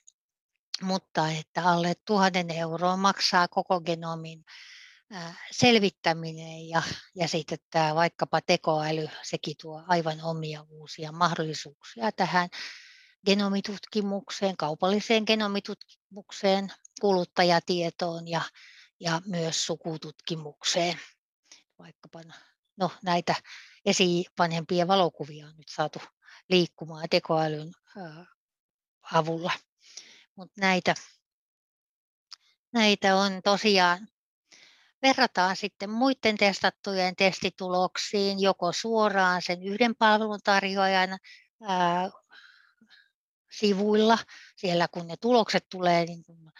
[0.82, 4.44] mutta että alle tuhannen euroa maksaa koko genomin
[5.50, 6.82] selvittäminen ja,
[7.14, 12.48] ja sitten tämä vaikkapa tekoäly, sekin tuo aivan omia uusia mahdollisuuksia tähän
[13.26, 18.40] genomitutkimukseen, kaupalliseen genomitutkimukseen, kuluttajatietoon ja,
[19.04, 21.00] ja myös sukututkimukseen.
[21.78, 22.20] Vaikkapa
[22.76, 23.34] no, näitä
[23.84, 25.98] esivanhempien valokuvia on nyt saatu
[26.48, 27.72] liikkumaan tekoälyn
[29.12, 29.52] avulla.
[30.36, 30.94] Mutta näitä,
[32.72, 34.08] näitä on tosiaan
[35.02, 41.18] verrataan sitten muiden testattujen testituloksiin joko suoraan sen yhden palveluntarjoajan
[41.62, 42.10] ää,
[43.50, 44.18] sivuilla,
[44.56, 46.52] siellä kun ne tulokset tulee niin kuin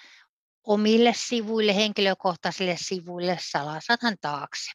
[0.64, 4.70] omille sivuille, henkilökohtaisille sivuille salasanan taakse.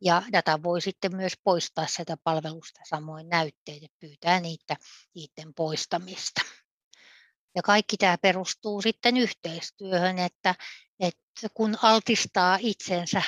[0.00, 4.76] Ja data voi sitten myös poistaa sieltä palvelusta samoin näytteitä, pyytää niitä,
[5.14, 6.40] niiden poistamista.
[7.54, 10.54] Ja kaikki tämä perustuu sitten yhteistyöhön, että,
[11.00, 13.22] että kun altistaa itsensä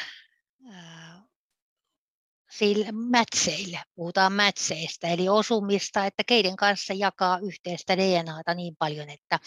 [2.50, 9.40] sille mätseille, puhutaan mätseistä, eli osumista, että keiden kanssa jakaa yhteistä DNAta niin paljon, että,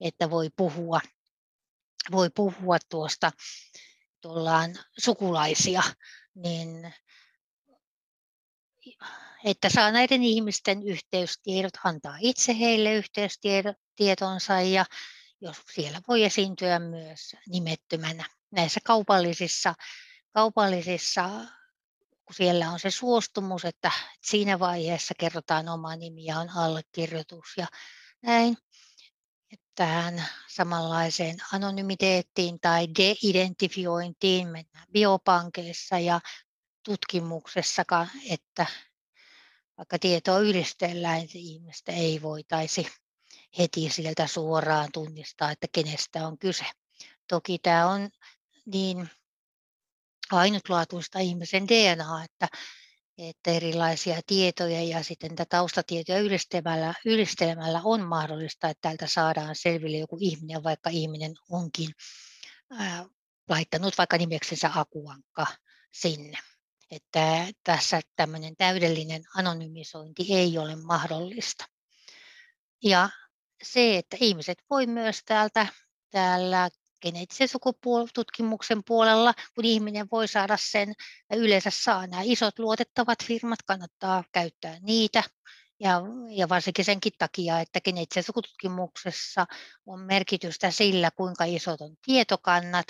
[0.00, 1.00] että voi puhua,
[2.10, 3.32] voi puhua tuosta
[4.20, 5.82] tullaan sukulaisia,
[6.34, 6.94] niin
[9.44, 14.84] että saa näiden ihmisten yhteystiedot, antaa itse heille yhteystietonsa ja
[15.40, 19.74] jos siellä voi esiintyä myös nimettömänä näissä kaupallisissa,
[20.32, 21.30] kaupallisissa
[22.24, 23.90] kun siellä on se suostumus, että
[24.22, 27.66] siinä vaiheessa kerrotaan oma nimi ja on allekirjoitus ja
[28.22, 28.56] näin.
[29.74, 36.20] Tähän samanlaiseen anonymiteettiin tai de-identifiointiin mennään biopankeissa ja
[36.84, 37.84] tutkimuksessa,
[38.30, 38.66] että
[39.78, 42.86] vaikka tietoa yhdistellään, niin ihmistä ei voitaisi
[43.58, 46.64] heti sieltä suoraan tunnistaa, että kenestä on kyse.
[47.28, 48.10] Toki tämä on
[48.66, 49.10] niin
[50.32, 52.48] ainutlaatuista ihmisen DNA, että,
[53.18, 59.96] että erilaisia tietoja ja sitten tätä taustatietoja yhdistelemällä, yhdistelemällä on mahdollista, että täältä saadaan selville
[59.96, 61.90] joku ihminen, vaikka ihminen onkin
[62.70, 63.04] ää,
[63.48, 65.46] laittanut vaikka nimeksensä akuankka
[65.92, 66.38] sinne.
[66.90, 71.64] Että tässä tämmöinen täydellinen anonymisointi ei ole mahdollista.
[72.84, 73.08] Ja
[73.62, 75.66] se, että ihmiset voi myös täältä
[76.10, 76.70] täällä
[77.02, 80.92] geneettisen sukupuolitutkimuksen puolella, kun ihminen voi saada sen,
[81.30, 85.22] ja yleensä saa nämä isot luotettavat firmat, kannattaa käyttää niitä,
[85.80, 86.00] ja,
[86.30, 89.46] ja varsinkin senkin takia, että geneettisessä sukututkimuksessa
[89.86, 92.86] on merkitystä sillä, kuinka isot on tietokannat,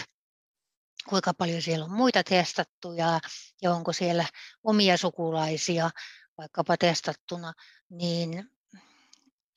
[1.08, 3.20] kuinka paljon siellä on muita testattuja
[3.62, 4.24] ja onko siellä
[4.64, 5.90] omia sukulaisia
[6.38, 7.52] vaikkapa testattuna,
[7.90, 8.50] niin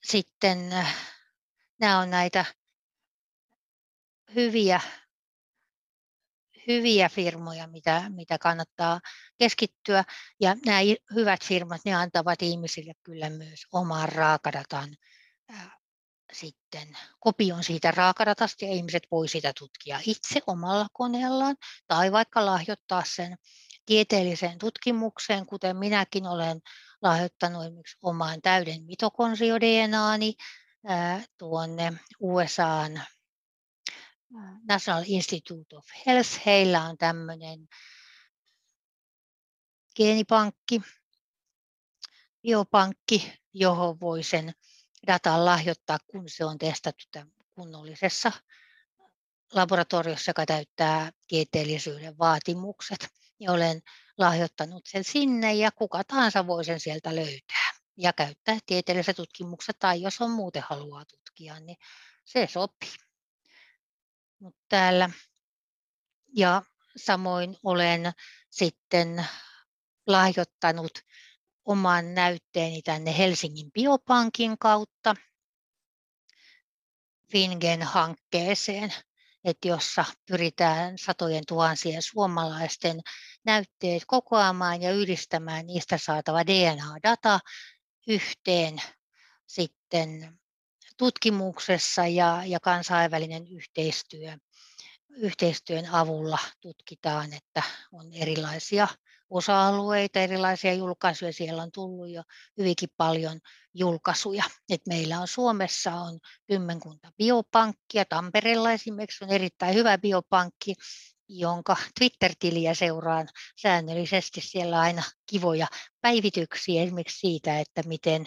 [0.03, 0.95] sitten äh,
[1.79, 2.45] nämä on näitä
[4.35, 4.81] hyviä,
[6.67, 8.99] hyviä firmoja, mitä, mitä kannattaa
[9.37, 10.03] keskittyä.
[10.39, 10.79] Ja nämä
[11.15, 14.89] hyvät firmat, ne antavat ihmisille kyllä myös oman raakadatan
[16.33, 21.55] sitten kopion siitä raakadatasta ja ihmiset voi sitä tutkia itse omalla koneellaan
[21.87, 23.37] tai vaikka lahjoittaa sen
[23.85, 26.61] tieteelliseen tutkimukseen, kuten minäkin olen
[27.01, 30.33] lahjoittanut esimerkiksi omaan täyden mitokondrio-DNAni
[31.37, 33.01] tuonne USAan
[34.67, 36.45] National Institute of Health.
[36.45, 37.67] Heillä on tämmöinen
[39.95, 40.81] geenipankki,
[42.41, 44.53] biopankki, johon voi sen
[45.07, 47.19] datan lahjoittaa, kun se on testattu
[47.55, 48.31] kunnollisessa
[49.53, 53.07] laboratoriossa, joka täyttää tieteellisyyden vaatimukset.
[53.39, 53.81] Ja olen
[54.17, 60.01] lahjoittanut sen sinne ja kuka tahansa voi sen sieltä löytää ja käyttää tieteellisessä tutkimuksessa tai
[60.01, 61.77] jos on muuten haluaa tutkia, niin
[62.25, 63.04] se sopii.
[64.69, 65.09] Täällä.
[66.35, 66.61] Ja
[66.97, 68.11] samoin olen
[68.49, 69.27] sitten
[70.07, 70.91] lahjoittanut
[71.65, 75.15] oman näytteeni tänne Helsingin biopankin kautta
[77.31, 78.93] Fingen-hankkeeseen,
[79.43, 83.01] että jossa pyritään satojen tuhansien suomalaisten
[83.45, 87.39] näytteet kokoamaan ja yhdistämään niistä saatava DNA-data
[88.07, 88.81] yhteen
[89.47, 90.39] sitten
[90.97, 94.37] tutkimuksessa ja, ja kansainvälinen yhteistyö.
[95.09, 98.87] Yhteistyön avulla tutkitaan, että on erilaisia
[99.29, 101.33] osa-alueita, erilaisia julkaisuja.
[101.33, 102.23] Siellä on tullut jo
[102.57, 103.39] hyvinkin paljon
[103.73, 104.43] julkaisuja.
[104.69, 108.05] Et meillä on Suomessa on kymmenkunta biopankkia.
[108.09, 110.73] Tampereella esimerkiksi on erittäin hyvä biopankki,
[111.29, 113.27] jonka Twitter-tiliä seuraan
[113.61, 114.41] säännöllisesti.
[114.41, 115.67] Siellä aina kivoja
[116.01, 118.25] päivityksiä esimerkiksi siitä, että miten,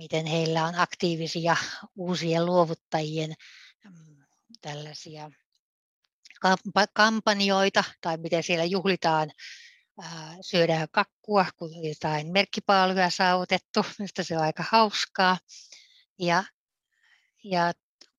[0.00, 1.56] miten heillä on aktiivisia
[1.96, 3.34] uusien luovuttajien
[3.84, 4.24] mm,
[4.60, 5.30] tällaisia
[6.94, 9.30] kampanjoita tai miten siellä juhlitaan
[10.40, 13.84] syödään kakkua, kun jotain merkkipaaluja saavutettu.
[13.98, 15.38] Minusta se on aika hauskaa.
[16.18, 16.44] Ja,
[17.44, 17.72] ja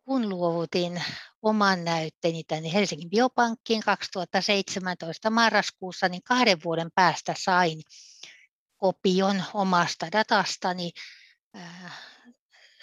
[0.06, 1.04] kun luovutin
[1.42, 7.82] oman näytteeni tänne Helsingin biopankkiin 2017 marraskuussa, niin kahden vuoden päästä sain
[8.78, 10.92] kopion omasta datastani,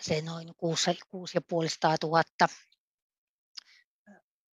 [0.00, 2.22] se noin 6500 000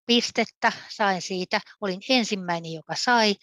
[0.07, 3.35] pistettä, sain siitä, olin ensimmäinen, joka sai,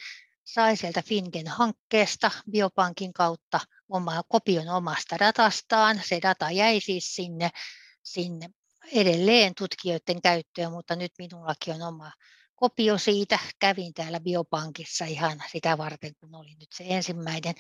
[0.44, 3.60] sai sieltä Fingen-hankkeesta biopankin kautta
[3.90, 6.02] oma, kopion omasta datastaan.
[6.06, 7.50] Se data jäi siis sinne,
[8.04, 8.50] sinne
[8.92, 12.12] edelleen tutkijoiden käyttöön, mutta nyt minullakin on oma
[12.56, 13.40] kopio siitä.
[13.60, 17.56] Kävin täällä biopankissa ihan sitä varten, kun oli nyt se ensimmäinen.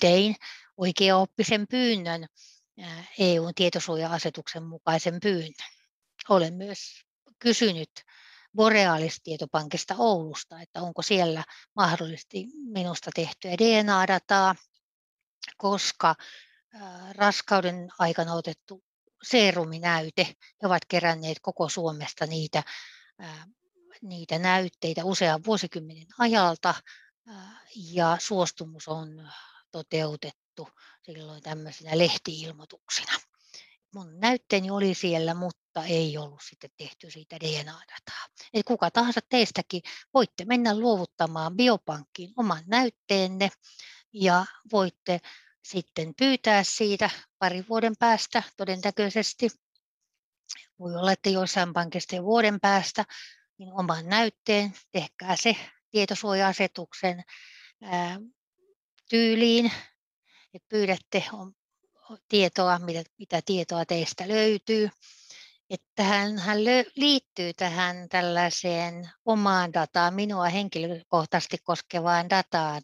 [0.00, 0.36] Tein
[0.76, 2.26] oikeaoppisen pyynnön,
[3.18, 5.68] EUn tietosuoja-asetuksen mukaisen pyynnön.
[6.28, 7.04] Olen myös
[7.38, 7.90] kysynyt
[8.56, 11.44] Borealis-tietopankista Oulusta, että onko siellä
[11.76, 14.54] mahdollisesti minusta tehtyä DNA-dataa,
[15.56, 16.14] koska
[17.14, 18.84] raskauden aikana otettu
[19.22, 20.24] seeruminäyte,
[20.62, 22.62] he ovat keränneet koko Suomesta niitä,
[24.02, 26.74] niitä näytteitä usean vuosikymmenen ajalta
[27.74, 29.28] ja suostumus on
[29.70, 30.43] toteutettu
[31.02, 33.12] silloin tämmöisinä lehtiilmoituksina.
[33.94, 38.26] Mun näytteeni oli siellä, mutta ei ollut sitten tehty siitä DNA-dataa.
[38.54, 39.82] Eli kuka tahansa teistäkin
[40.14, 43.50] voitte mennä luovuttamaan biopankkiin oman näytteenne
[44.12, 45.20] ja voitte
[45.64, 49.48] sitten pyytää siitä parin vuoden päästä todennäköisesti.
[50.78, 53.04] Voi olla, että joissain pankista vuoden päästä
[53.58, 55.56] niin oman näytteen, tehkää se
[55.90, 57.24] tietosuoja-asetuksen
[57.82, 58.20] ää,
[59.10, 59.72] tyyliin,
[60.54, 61.24] että pyydätte
[62.28, 64.90] tietoa, mitä, mitä tietoa teistä löytyy.
[65.70, 66.64] Että hän, hän
[66.96, 72.82] liittyy tähän tällaiseen omaan dataan, minua henkilökohtaisesti koskevaan dataan,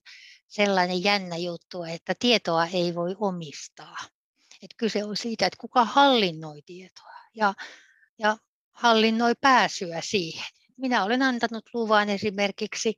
[0.48, 3.96] sellainen jännä juttu, että tietoa ei voi omistaa.
[4.62, 7.54] Et kyse on siitä, että kuka hallinnoi tietoa ja,
[8.18, 8.36] ja
[8.72, 10.46] hallinnoi pääsyä siihen.
[10.76, 12.94] Minä olen antanut luvan esimerkiksi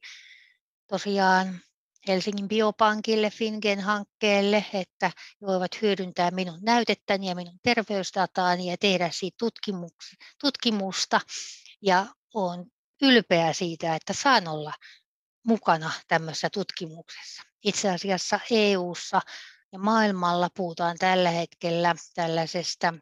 [0.87, 1.61] tosiaan
[2.09, 9.37] Helsingin biopankille, Fingen-hankkeelle, että voivat hyödyntää minun näytettäni ja minun terveysdataani ja tehdä siitä
[10.41, 11.21] tutkimusta.
[11.83, 12.67] Ja olen
[13.03, 14.73] ylpeä siitä, että saan olla
[15.47, 17.43] mukana tämmöisessä tutkimuksessa.
[17.65, 19.21] Itse asiassa EU:ssa
[19.73, 22.95] ja maailmalla puhutaan tällä hetkellä tällaisesta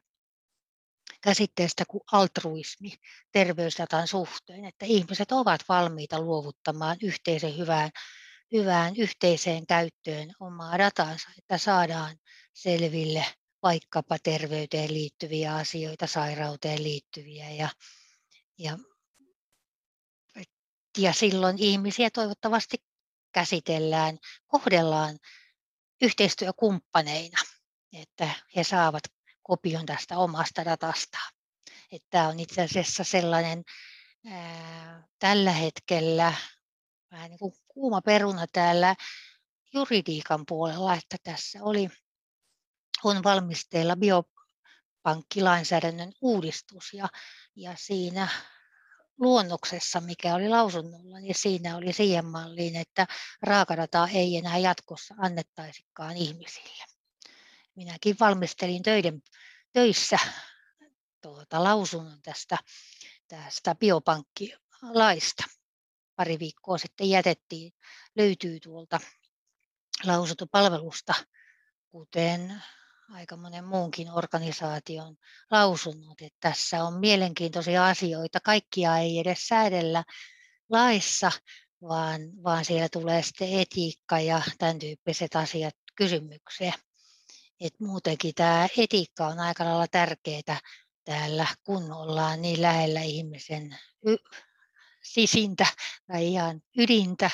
[1.21, 2.93] käsitteestä kuin altruismi
[3.33, 7.91] terveysdatan suhteen, että ihmiset ovat valmiita luovuttamaan yhteisen hyvään,
[8.53, 12.17] hyvään yhteiseen käyttöön omaa datansa, että saadaan
[12.55, 13.27] selville
[13.63, 17.69] vaikkapa terveyteen liittyviä asioita, sairauteen liittyviä ja,
[18.59, 18.79] ja
[20.99, 22.77] ja silloin ihmisiä toivottavasti
[23.33, 25.19] käsitellään, kohdellaan
[26.03, 27.39] yhteistyökumppaneina,
[27.93, 29.03] että he saavat
[29.43, 31.33] kopion tästä omasta datastaan.
[32.11, 33.65] Tämä on itse asiassa sellainen
[34.27, 36.35] ää, tällä hetkellä
[37.11, 38.97] vähän niin kuin kuuma peruna täällä
[39.75, 41.89] juridiikan puolella, että tässä oli,
[43.05, 47.09] on valmisteilla biopankkilainsäädännön uudistus ja,
[47.57, 48.29] ja siinä
[49.19, 53.07] luonnoksessa, mikä oli lausunnolla, niin siinä oli siihen malliin, että
[53.43, 56.85] raakadataa ei enää jatkossa annettaisikaan ihmisille.
[57.77, 59.23] Minäkin valmistelin töiden,
[59.73, 60.19] töissä
[61.21, 62.59] tuota, lausunnon tästä,
[63.29, 65.60] tästä biopankkilaista.
[66.21, 67.73] Pari viikkoa sitten jätettiin,
[68.17, 69.01] löytyy tuolta
[70.05, 71.15] lausuntopalvelusta,
[71.91, 72.63] kuten
[73.11, 75.17] aika monen muunkin organisaation
[75.51, 78.41] lausunnot, että tässä on mielenkiintoisia asioita.
[78.41, 80.05] Kaikkia ei edes säädellä
[80.69, 81.33] laissa,
[81.83, 86.75] vaan, vaan siellä tulee sitten etiikka ja tämän tyyppiset asiat kysymykseen.
[87.61, 90.61] Et muutenkin tämä etiikka on aika lailla tärkeää
[91.05, 93.79] täällä, kun ollaan niin lähellä ihmisen
[95.03, 95.67] sisintä
[96.07, 97.31] tai ihan ydintä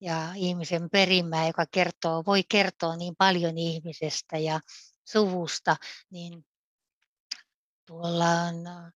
[0.00, 4.60] ja ihmisen perimää, joka kertoo, voi kertoa niin paljon ihmisestä ja
[5.04, 5.76] suvusta,
[6.10, 6.46] niin
[7.86, 8.92] tuolla on äh,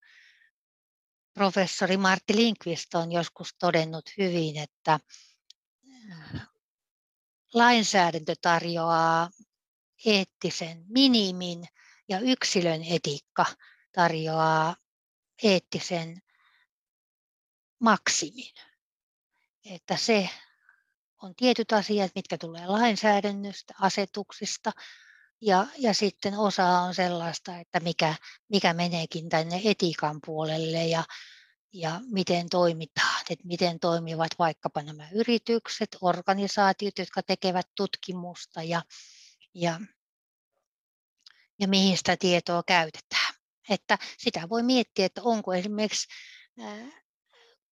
[1.35, 4.99] professori Martti Linkvist on joskus todennut hyvin, että
[6.13, 6.49] äh,
[7.55, 9.31] lainsäädäntö tarjoaa
[10.07, 11.65] eettisen minimin
[12.09, 13.47] ja yksilön etiikka
[13.93, 14.77] tarjoaa
[15.43, 16.23] eettisen
[17.85, 18.55] maksimin.
[19.65, 20.31] Että se
[21.23, 24.73] on tietyt asiat, mitkä tulee lainsäädännöstä, asetuksista,
[25.41, 28.15] ja, ja sitten osa on sellaista, että mikä,
[28.49, 31.05] mikä meneekin tänne etiikan puolelle ja,
[31.73, 38.83] ja miten toimitaan, että miten toimivat vaikkapa nämä yritykset, organisaatiot, jotka tekevät tutkimusta ja,
[39.55, 39.81] ja,
[41.61, 43.35] ja mihin sitä tietoa käytetään.
[43.69, 46.09] Että sitä voi miettiä, että onko esimerkiksi,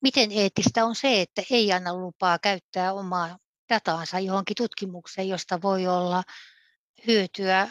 [0.02, 3.38] miten eettistä on se, että ei anna lupaa käyttää omaa
[3.68, 6.22] dataansa johonkin tutkimukseen, josta voi olla
[7.06, 7.68] hyötyä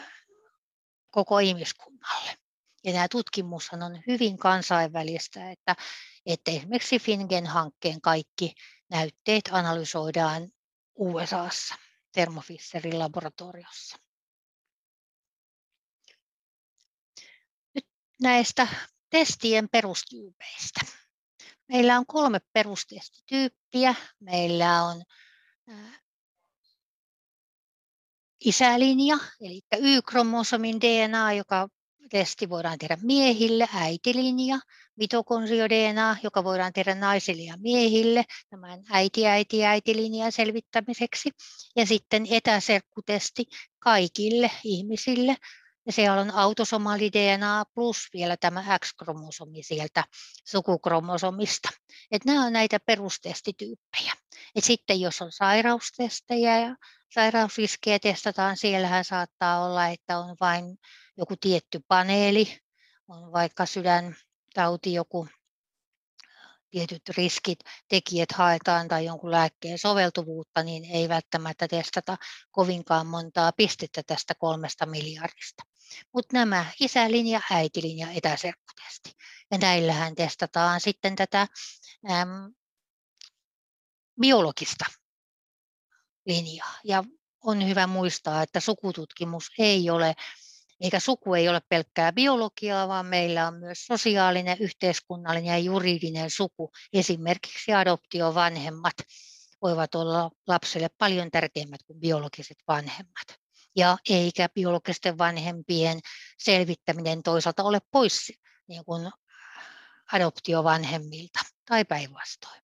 [1.11, 2.35] koko ihmiskunnalle.
[2.83, 5.75] Ja tämä tutkimushan on hyvin kansainvälistä, että
[6.25, 8.53] että esimerkiksi Fingen-hankkeen kaikki
[8.89, 10.49] näytteet analysoidaan
[10.95, 11.75] USAssa
[12.11, 13.97] Thermo Fisherin laboratoriossa.
[17.75, 17.87] Nyt
[18.21, 18.67] näistä
[19.09, 21.00] testien perustyypeistä.
[21.71, 23.95] Meillä on kolme perustestityyppiä.
[24.19, 25.03] Meillä on
[28.45, 31.67] isälinja, eli Y-kromosomin DNA, joka
[32.09, 34.59] testi voidaan tehdä miehille, äitilinja,
[34.95, 41.29] mitokondrio-DNA, joka voidaan tehdä naisille ja miehille, tämän äiti-äiti-äitilinjan selvittämiseksi,
[41.75, 43.45] ja sitten etäserkkutesti
[43.79, 45.35] kaikille ihmisille,
[45.89, 50.03] siellä on autosomaali DNA plus vielä tämä X-kromosomi sieltä
[50.47, 51.69] sukukromosomista.
[52.11, 54.13] Et nämä on näitä perustestityyppejä.
[54.55, 56.75] Et sitten jos on sairaustestejä ja
[57.13, 60.77] sairausriskejä testataan, siellähän saattaa olla, että on vain
[61.17, 62.57] joku tietty paneeli,
[63.07, 65.27] on vaikka sydäntauti, joku
[66.71, 72.17] tietyt riskit, tekijät haetaan tai jonkun lääkkeen soveltuvuutta, niin ei välttämättä testata
[72.51, 75.63] kovinkaan montaa pistettä tästä kolmesta miljardista.
[76.13, 79.11] Mutta nämä isälinja, äitilinja, etäserkkutesti.
[79.51, 81.47] Ja näillähän testataan sitten tätä
[82.11, 82.53] äm,
[84.21, 84.85] biologista
[86.25, 86.73] linjaa.
[86.83, 87.03] Ja
[87.43, 90.15] on hyvä muistaa, että sukututkimus ei ole
[90.81, 96.71] eikä suku ei ole pelkkää biologiaa, vaan meillä on myös sosiaalinen, yhteiskunnallinen ja juridinen suku.
[96.93, 98.93] Esimerkiksi adoptiovanhemmat
[99.61, 103.41] voivat olla lapselle paljon tärkeimmät kuin biologiset vanhemmat.
[103.75, 105.99] Ja eikä biologisten vanhempien
[106.37, 108.31] selvittäminen toisaalta ole pois
[108.67, 109.11] niin kuin
[110.13, 112.61] adoptiovanhemmilta tai päinvastoin.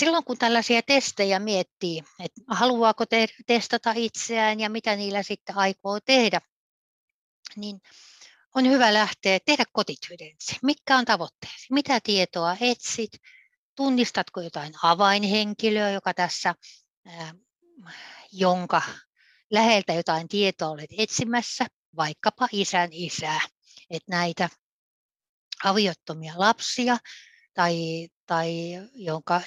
[0.00, 6.00] Silloin kun tällaisia testejä miettii, että haluaako te- testata itseään ja mitä niillä sitten aikoo
[6.00, 6.40] tehdä,
[7.56, 7.80] niin
[8.54, 10.20] on hyvä lähteä tehdä kotityöt
[10.62, 11.66] Mitkä on tavoitteesi?
[11.70, 13.10] Mitä tietoa etsit?
[13.76, 16.54] Tunnistatko jotain avainhenkilöä, joka tässä,
[17.06, 17.34] ää,
[18.32, 18.82] jonka
[19.50, 23.40] läheltä jotain tietoa olet etsimässä, vaikkapa isän isää,
[23.90, 24.48] että näitä
[25.64, 26.98] aviottomia lapsia
[27.54, 28.52] tai, tai
[28.94, 29.40] jonka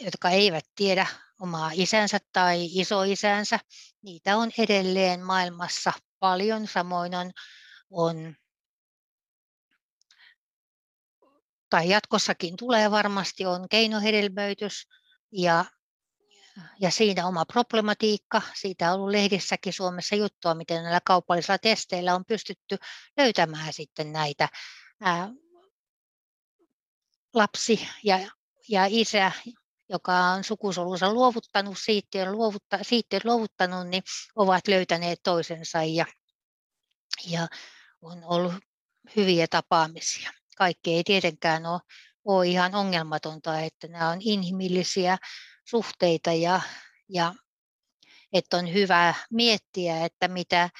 [0.00, 1.06] jotka eivät tiedä
[1.40, 3.58] omaa isänsä tai isoisänsä,
[4.02, 6.66] niitä on edelleen maailmassa paljon.
[6.66, 7.30] Samoin on,
[7.90, 8.36] on
[11.70, 14.88] tai jatkossakin tulee varmasti, on keinohedelmöitys
[15.32, 15.64] ja,
[16.80, 18.42] ja siinä oma problematiikka.
[18.54, 22.76] Siitä on ollut lehdissäkin Suomessa juttua, miten näillä kaupallisilla testeillä on pystytty
[23.16, 24.48] löytämään sitten näitä
[25.00, 25.30] ää,
[27.34, 28.18] lapsi ja,
[28.68, 29.32] ja isä
[29.92, 34.02] joka on sukusolunsa luovuttanut, siittiön, luovutta, siittiön luovuttanut, niin
[34.36, 36.06] ovat löytäneet toisensa ja,
[37.26, 37.48] ja
[38.02, 38.54] on ollut
[39.16, 40.30] hyviä tapaamisia.
[40.56, 41.80] Kaikki ei tietenkään ole,
[42.24, 45.18] ole ihan ongelmatonta, että nämä on inhimillisiä
[45.64, 46.60] suhteita ja,
[47.08, 47.34] ja
[48.32, 50.70] että on hyvä miettiä, että mitä,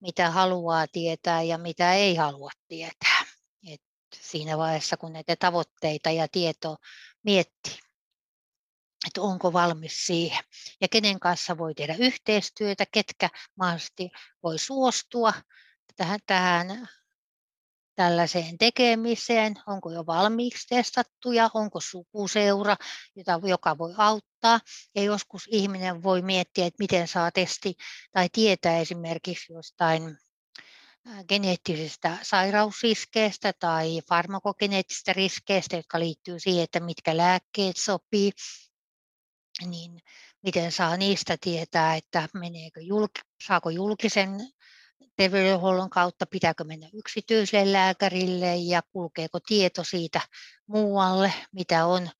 [0.00, 3.24] mitä haluaa tietää ja mitä ei halua tietää.
[3.72, 3.82] Et
[4.14, 6.76] siinä vaiheessa, kun näitä tavoitteita ja tietoa
[7.24, 7.89] miettii
[9.06, 10.44] että onko valmis siihen
[10.80, 14.10] ja kenen kanssa voi tehdä yhteistyötä, ketkä mahdollisesti
[14.42, 15.32] voi suostua
[15.96, 16.88] tähän, tähän
[17.94, 22.76] tällaiseen tekemiseen, onko jo valmiiksi testattuja, onko sukuseura,
[23.16, 24.60] jota, joka voi auttaa.
[24.94, 27.74] Ja joskus ihminen voi miettiä, että miten saa testi
[28.12, 30.18] tai tietää esimerkiksi jostain
[31.28, 38.32] geneettisistä sairausriskeistä tai farmakogeneettisistä riskeistä, jotka liittyy siihen, että mitkä lääkkeet sopii
[39.66, 40.00] niin
[40.42, 44.30] miten saa niistä tietää, että meneekö julk- saako julkisen
[45.16, 50.20] terveydenhuollon kautta, pitääkö mennä yksityiselle lääkärille ja kulkeeko tieto siitä
[50.66, 52.10] muualle, mitä on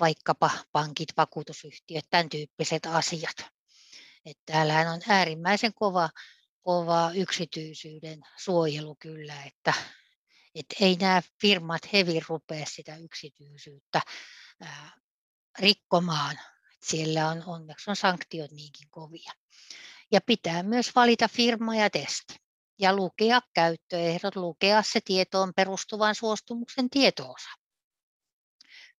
[0.00, 3.36] vaikkapa pankit, vakuutusyhtiöt, tämän tyyppiset asiat.
[4.26, 6.10] Että täällähän on äärimmäisen kova,
[6.62, 9.74] kova yksityisyyden suojelu kyllä, että,
[10.54, 14.00] että ei nämä firmat hevin rupea sitä yksityisyyttä
[15.58, 16.38] rikkomaan.
[16.82, 19.32] Siellä on onneksi on sanktiot niinkin kovia.
[20.12, 22.34] Ja pitää myös valita firma ja testi
[22.78, 27.48] ja lukea käyttöehdot, lukea se tietoon perustuvan suostumuksen tietoosa.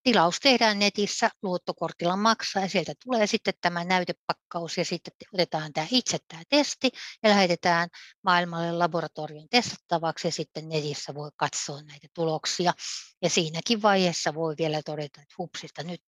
[0.04, 5.88] Tilaus tehdään netissä, luottokortilla maksaa ja sieltä tulee sitten tämä näytepakkaus ja sitten otetaan tämä
[5.92, 6.90] itse tämä testi
[7.24, 7.90] ja lähetetään
[8.24, 12.74] maailmalle laboratorion testattavaksi ja sitten netissä voi katsoa näitä tuloksia.
[13.22, 16.04] Ja siinäkin vaiheessa voi vielä todeta, että hupsista nyt,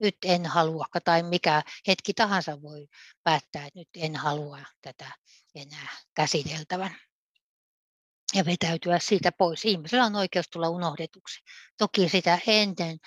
[0.00, 2.88] nyt en halua tai mikä hetki tahansa voi
[3.22, 5.12] päättää, että nyt en halua tätä
[5.54, 6.96] enää käsiteltävän
[8.34, 9.64] ja vetäytyä siitä pois.
[9.64, 11.40] Ihmisellä on oikeus tulla unohdetuksi.
[11.78, 12.98] Toki sitä ennen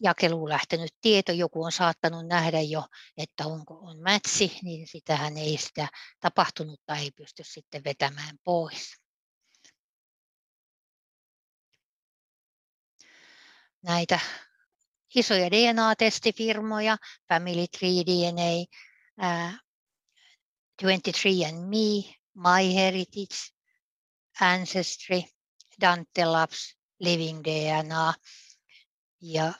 [0.00, 5.58] jakeluun lähtenyt tieto, joku on saattanut nähdä jo, että onko on mätsi, niin sitähän ei
[5.58, 5.88] sitä
[6.20, 8.96] tapahtunutta ei pysty sitten vetämään pois.
[13.82, 14.20] Näitä
[15.14, 16.96] isoja DNA-testifirmoja,
[17.28, 18.66] Family Tree DNA,
[20.82, 23.36] 23andMe, MyHeritage,
[24.40, 25.22] Ancestry,
[25.80, 28.14] Dante Labs, Living DNA,
[29.32, 29.52] ja,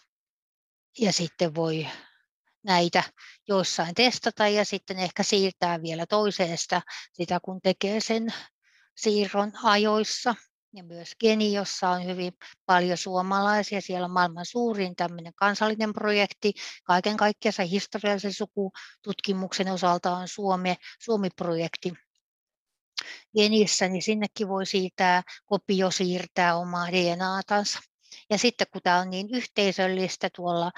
[0.98, 1.86] ja sitten voi
[2.62, 3.02] näitä
[3.48, 8.26] joissain testata ja sitten ehkä siirtää vielä toiseesta sitä, kun tekee sen
[8.96, 10.34] siirron ajoissa.
[10.72, 12.32] Ja myös Geni, jossa on hyvin
[12.66, 13.80] paljon suomalaisia.
[13.80, 16.52] Siellä on maailman suurin tämmöinen kansallinen projekti.
[16.84, 21.92] Kaiken kaikkiaan historiallisen sukututkimuksen osalta on Suomi, Suomi-projekti
[23.38, 27.78] Genissä, niin sinnekin voi siirtää, kopio siirtää omaa DNAtansa.
[28.30, 30.72] Ja sitten kun tämä on niin yhteisöllistä tuolla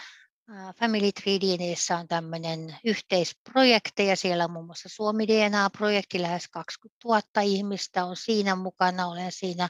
[0.78, 7.08] Family Tree DNAssa on tämmöinen yhteisprojekti ja siellä on muun muassa Suomi DNA-projekti, lähes 20
[7.08, 9.68] 000 ihmistä on siinä mukana, olen siinä.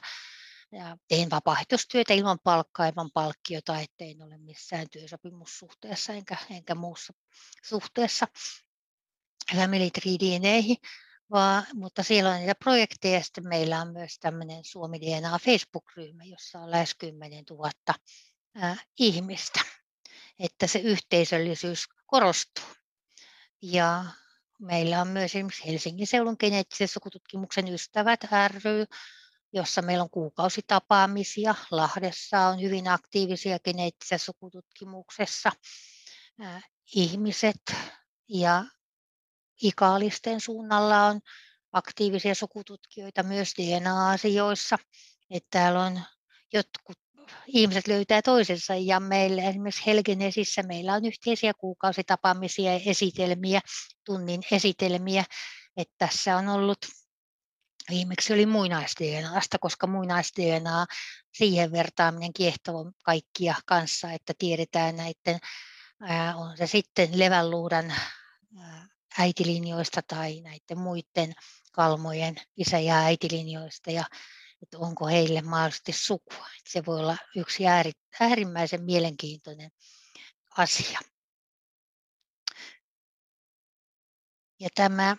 [0.71, 7.13] Ja teen vapaaehtoistyötä ilman palkkaa, ilman palkkiota, ettein ole missään työsopimussuhteessa enkä, enkä muussa
[7.63, 8.27] suhteessa
[9.55, 10.77] Family Tree DNAihin
[11.31, 16.23] vaan, mutta siellä on niitä projekteja ja sitten meillä on myös tämmöinen Suomi DNA Facebook-ryhmä,
[16.23, 17.71] jossa on lähes 10 000
[18.55, 19.59] ää, ihmistä,
[20.39, 22.65] että se yhteisöllisyys korostuu.
[23.61, 24.05] Ja
[24.59, 28.85] meillä on myös esimerkiksi Helsingin seudun geneettisen sukututkimuksen ystävät ry,
[29.53, 31.55] jossa meillä on kuukausitapaamisia.
[31.71, 35.51] Lahdessa on hyvin aktiivisia geneettisessä sukututkimuksessa
[36.95, 37.75] ihmiset
[38.29, 38.65] ja
[39.61, 41.19] ikaalisten suunnalla on
[41.71, 44.77] aktiivisia sukututkijoita myös DNA-asioissa.
[45.31, 46.01] Että täällä on
[46.53, 46.97] jotkut
[47.47, 53.61] ihmiset löytää toisensa ja meillä esimerkiksi Helgenesissä meillä on yhteisiä kuukausitapaamisia ja esitelmiä,
[54.05, 55.23] tunnin esitelmiä.
[55.77, 56.77] Että tässä on ollut
[57.89, 60.85] Viimeksi oli muinaisDNAsta, koska muinaisDNA
[61.33, 65.39] siihen vertaaminen kiehtoo kaikkia kanssa, että tiedetään näiden,
[66.35, 67.93] on se sitten levänluudan
[69.17, 71.33] äitilinjoista tai näiden muiden
[71.71, 74.03] kalmojen isä- ja äitilinjoista ja
[74.63, 76.47] että onko heille mahdollisesti sukua.
[76.57, 77.63] Että se voi olla yksi
[78.19, 79.71] äärimmäisen mielenkiintoinen
[80.57, 80.99] asia.
[84.59, 85.15] Ja tämä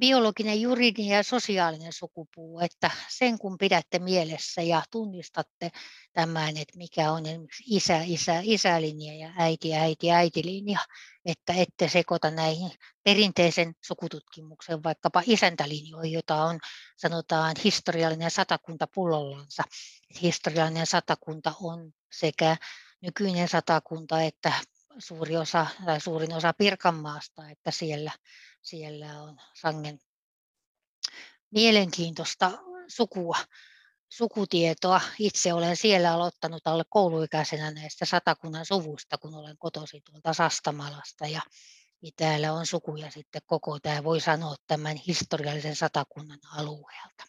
[0.00, 5.70] biologinen, juridinen ja sosiaalinen sukupuu, että sen kun pidätte mielessä ja tunnistatte
[6.12, 7.22] tämän, että mikä on
[7.66, 10.78] isä, isä, isälinja ja äiti, äiti, äitilinja,
[11.24, 12.70] että ette sekoita näihin
[13.04, 16.58] perinteisen sukututkimuksen, vaikkapa isäntälinjoihin, jota on
[16.96, 19.62] sanotaan historiallinen satakunta pullollansa.
[20.22, 22.56] Historiallinen satakunta on sekä
[23.02, 24.52] nykyinen satakunta että
[24.98, 28.12] suuri osa, tai suurin osa Pirkanmaasta, että siellä,
[28.62, 29.98] siellä on sangen
[31.50, 32.50] mielenkiintoista
[32.88, 33.36] sukua,
[34.08, 35.00] sukutietoa.
[35.18, 41.40] Itse olen siellä aloittanut alle kouluikäisenä näistä satakunnan suvusta, kun olen kotosi tuolta Sastamalasta ja
[42.00, 47.24] niin täällä on sukuja sitten koko tämä, voi sanoa tämän historiallisen satakunnan alueelta.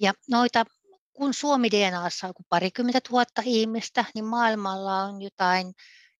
[0.00, 0.64] Ja noita
[1.20, 5.74] kun Suomi DNAssa on parikymmentä tuhatta ihmistä, niin maailmalla on jotain,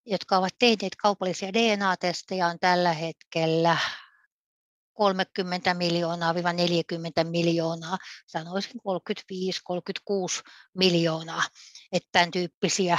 [0.07, 3.77] jotka ovat tehneet kaupallisia DNA-testejä, on tällä hetkellä
[4.93, 8.81] 30 miljoonaa 40 miljoonaa, sanoisin
[10.41, 11.43] 35-36 miljoonaa,
[11.93, 12.99] että tämän tyyppisiä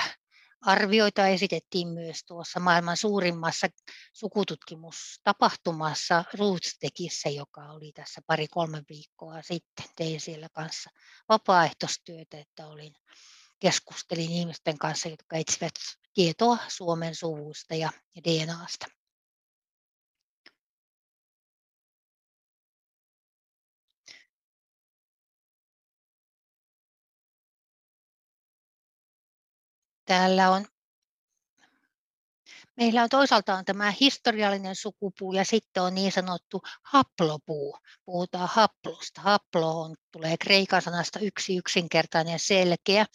[0.62, 3.68] arvioita esitettiin myös tuossa maailman suurimmassa
[4.14, 9.86] sukututkimustapahtumassa Rootstekissä, joka oli tässä pari-kolme viikkoa sitten.
[9.96, 10.90] Tein siellä kanssa
[11.30, 12.94] vapaaehtoistyötä, että olin,
[13.60, 15.74] keskustelin ihmisten kanssa, jotka etsivät
[16.14, 17.90] tietoa Suomen suvuista ja
[18.24, 19.01] DNAsta.
[30.12, 30.66] Täällä on
[32.78, 37.78] meillä on toisaalta on tämä historiallinen sukupuu ja sitten on niin sanottu haplopuu.
[38.06, 39.22] Puhutaan haplosta.
[39.22, 43.06] Haplo on, tulee kreikan sanasta yksi yksinkertainen selkeä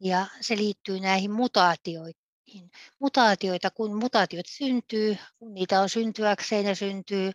[0.00, 2.70] ja se liittyy näihin mutaatioihin.
[2.98, 7.32] Mutaatioita, kun mutaatiot syntyy, kun niitä on syntyäkseen, ne syntyy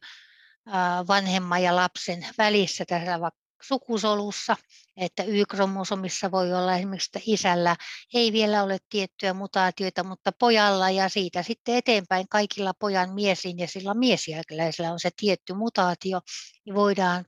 [1.07, 3.19] vanhemman ja lapsen välissä tässä
[3.61, 4.55] sukusolussa,
[4.97, 7.75] että Y-kromosomissa voi olla esimerkiksi, että isällä
[8.13, 13.67] ei vielä ole tiettyjä mutaatioita, mutta pojalla ja siitä sitten eteenpäin kaikilla pojan miesin ja
[13.67, 16.21] sillä miesjälkeläisillä on se tietty mutaatio,
[16.65, 17.25] niin voidaan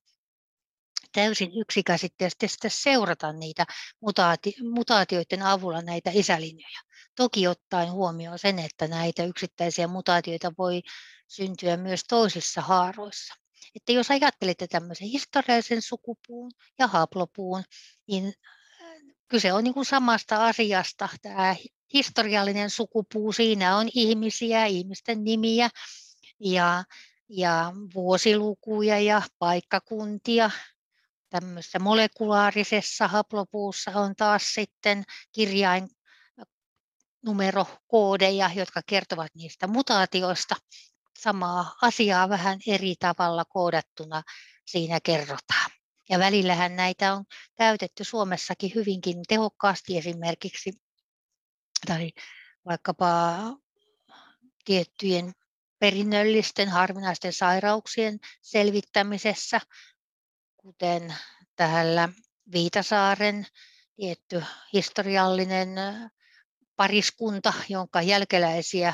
[1.11, 3.65] täysin yksikäsitteisesti seurata niitä
[4.01, 6.79] mutaati- mutaatioiden avulla näitä isälinjoja.
[7.15, 10.81] Toki ottaen huomioon sen, että näitä yksittäisiä mutaatioita voi
[11.27, 13.40] syntyä myös toisissa haaroissa.
[13.75, 17.63] Että jos ajattelitte tämmöisen historiallisen sukupuun ja haplopuun,
[18.07, 18.33] niin
[19.27, 21.09] kyse on niin kuin samasta asiasta.
[21.21, 21.55] Tämä
[21.93, 25.69] historiallinen sukupuu, siinä on ihmisiä, ihmisten nimiä
[26.39, 26.83] ja,
[27.29, 30.51] ja vuosilukuja ja paikkakuntia.
[31.29, 35.89] Tämmöisessä molekulaarisessa haplopuussa on taas sitten kirjain
[37.25, 40.55] numerokoodeja, jotka kertovat niistä mutaatioista
[41.19, 44.23] samaa asiaa vähän eri tavalla koodattuna
[44.65, 45.71] siinä kerrotaan.
[46.09, 47.25] Ja välillähän näitä on
[47.57, 50.73] käytetty Suomessakin hyvinkin tehokkaasti esimerkiksi
[51.87, 52.11] tai
[52.65, 53.33] vaikkapa
[54.65, 55.33] tiettyjen
[55.79, 59.61] perinnöllisten harvinaisten sairauksien selvittämisessä,
[60.57, 61.15] kuten
[61.55, 62.09] täällä
[62.51, 63.47] Viitasaaren
[63.95, 64.43] tietty
[64.73, 65.69] historiallinen
[66.75, 68.93] pariskunta, jonka jälkeläisiä,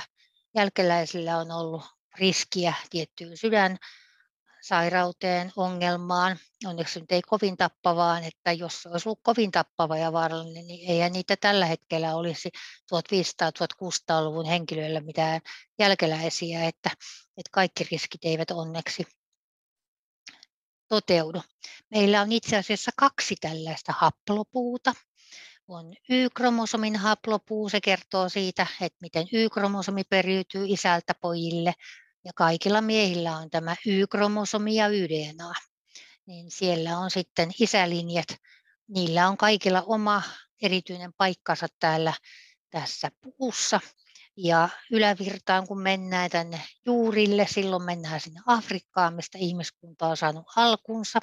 [0.56, 6.38] jälkeläisillä on ollut riskiä tiettyyn sydänsairauteen, ongelmaan.
[6.66, 10.90] Onneksi nyt ei kovin tappavaan, että jos se olisi ollut kovin tappava ja vaarallinen, niin
[10.90, 12.50] eihän niitä tällä hetkellä olisi
[12.94, 15.42] 1500-1600-luvun henkilöillä mitään
[15.80, 16.90] jälkeläisiä, että,
[17.38, 19.04] että kaikki riskit eivät onneksi
[20.88, 21.42] toteudu.
[21.92, 24.94] Meillä on itse asiassa kaksi tällaista haplopuuta.
[25.68, 31.74] On Y-kromosomin haplopuu, se kertoo siitä, että miten Y-kromosomi periytyy isältä pojille
[32.28, 35.54] ja kaikilla miehillä on tämä Y-kromosomi ja YDNA,
[36.26, 38.28] niin siellä on sitten isälinjat,
[38.88, 40.24] niillä on kaikilla oma
[40.62, 42.14] erityinen paikkansa täällä
[42.70, 43.80] tässä puussa.
[44.38, 51.20] Ja ylävirtaan, kun mennään tänne juurille, silloin mennään sinne Afrikkaan, mistä ihmiskunta on saanut alkunsa.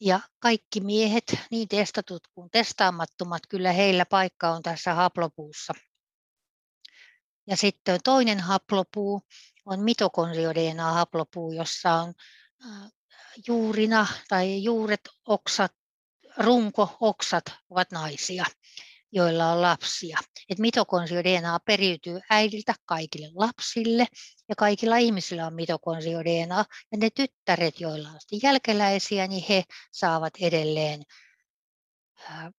[0.00, 5.74] Ja kaikki miehet, niin testatut kuin testaamattomat, kyllä heillä paikka on tässä haplopuussa.
[7.46, 9.22] Ja sitten toinen haplopuu,
[9.66, 12.14] on mitokondrio-DNA-haplopuu, jossa on
[13.48, 15.72] juurina tai juuret, oksat,
[16.38, 18.44] runko, oksat ovat naisia,
[19.12, 20.18] joilla on lapsia.
[20.48, 24.06] Et mitokondrio-DNA periytyy äidiltä kaikille lapsille
[24.48, 26.64] ja kaikilla ihmisillä on mitokondrio-DNA.
[26.92, 31.02] Ja ne tyttäret, joilla on jälkeläisiä, niin he saavat edelleen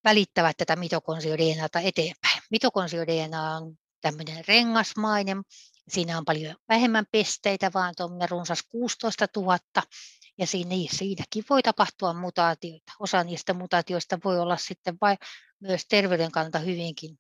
[0.04, 2.42] välittävät tätä mitokondrio-DNAta eteenpäin.
[2.50, 5.44] Mitokondrio-DNA on tämmöinen rengasmainen
[5.88, 9.60] Siinä on paljon vähemmän pesteitä, vaan tuommoinen runsas 16 000.
[10.38, 12.94] Ja siinä, siinäkin voi tapahtua mutaatioita.
[13.00, 15.18] Osa niistä mutaatioista voi olla sitten vai
[15.60, 17.20] myös terveyden kannalta hyvinkin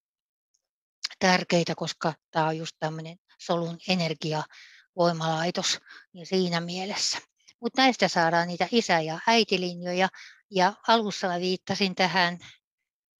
[1.19, 5.79] tärkeitä, koska tämä on just tämmöinen solun energiavoimalaitos
[6.13, 7.17] niin siinä mielessä.
[7.61, 10.09] Mutta näistä saadaan niitä isä- ja äitilinjoja.
[10.51, 12.37] Ja alussa mä viittasin tähän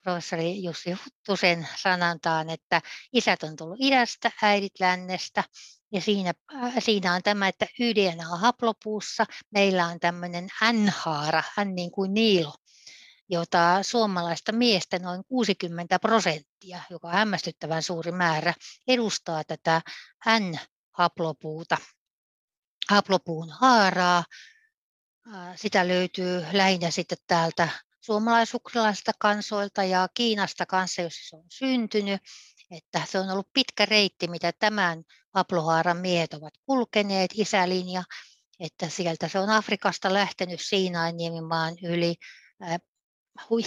[0.06, 2.82] professori Jussi Huttusen sanantaan, että
[3.14, 5.43] isät on tullut idästä, äidit lännestä.
[5.91, 12.14] Ja siinä, äh, siinä on tämä, että YDNA-haplopuussa meillä on tämmöinen N-haara, N niin kuin
[12.14, 12.53] niilo,
[13.30, 18.53] jota suomalaista miestä noin 60 prosenttia, joka on hämmästyttävän suuri määrä,
[18.88, 19.82] edustaa tätä
[20.39, 21.78] N-haplopuuta,
[22.89, 24.24] haplopuun haaraa.
[25.36, 27.70] Äh, sitä löytyy lähinnä sitten täältä
[28.06, 32.22] suomalaisukralaisilta kansoilta ja Kiinasta kanssa, jossa se on syntynyt.
[32.72, 35.03] Että se on ollut pitkä reitti, mitä tämän
[35.34, 38.03] Aplohaaran miehet ovat kulkeneet, isälinja,
[38.60, 42.16] että sieltä se on Afrikasta lähtenyt Siinain niemimaan yli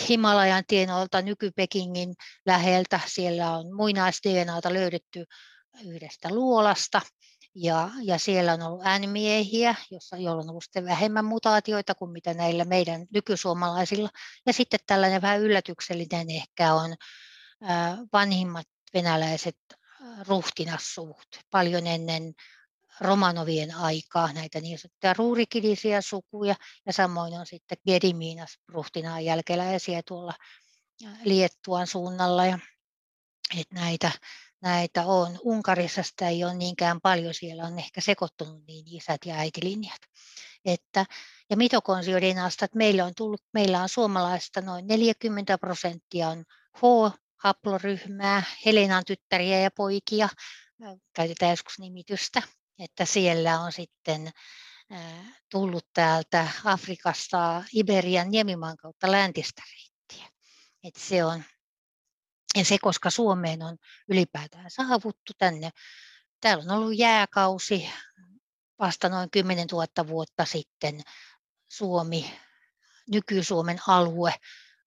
[0.09, 2.15] Himalajan tienoilta nykypekingin
[2.47, 3.01] läheltä.
[3.07, 5.25] Siellä on muinaisDNAta löydetty
[5.85, 7.01] yhdestä luolasta
[7.55, 12.35] ja, ja siellä on ollut äänimiehiä, jossa, joilla on ollut sitten vähemmän mutaatioita kuin mitä
[12.35, 14.11] näillä meidän nykysuomalaisilla.
[14.47, 16.95] Ja sitten tällainen vähän yllätyksellinen ehkä on
[18.13, 19.59] vanhimmat venäläiset
[20.29, 22.35] ruhtinassuut, paljon ennen
[23.01, 26.55] Romanovien aikaa näitä niin sanottuja ruurikilisiä sukuja,
[26.87, 30.35] ja samoin on sitten Gediminas ruhtinaan jälkeläisiä tuolla
[31.25, 32.47] Liettuan suunnalla.
[32.47, 32.59] Ja,
[33.61, 34.11] että näitä
[34.61, 35.39] näitä on.
[35.43, 40.01] Unkarissa sitä ei ole niinkään paljon, siellä on ehkä sekoittunut niin isät ja äitilinjat.
[40.65, 41.07] Että,
[41.51, 46.45] ja mitokondriodinasta, että meillä on tullut, meillä on suomalaista noin 40 prosenttia on
[46.77, 50.29] H-haploryhmää, Helenan tyttäriä ja poikia,
[51.13, 52.43] käytetään joskus nimitystä,
[52.79, 54.31] että siellä on sitten
[55.51, 60.31] tullut täältä Afrikasta Iberian niemimaan kautta läntistä reittiä.
[60.85, 61.45] Et se on,
[62.57, 63.77] ja se, koska Suomeen on
[64.09, 65.71] ylipäätään saavuttu tänne.
[66.41, 67.91] Täällä on ollut jääkausi
[68.79, 71.01] vasta noin 10 000 vuotta sitten.
[71.69, 72.35] Suomi,
[73.11, 74.35] nyky-Suomen alue,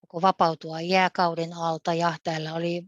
[0.02, 2.84] koko vapautua jääkauden alta ja täällä oli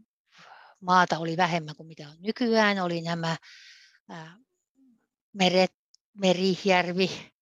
[0.80, 2.80] maata oli vähemmän kuin mitä on nykyään.
[2.80, 3.36] Oli nämä
[5.32, 5.72] meret,
[6.14, 7.32] Merijärvi,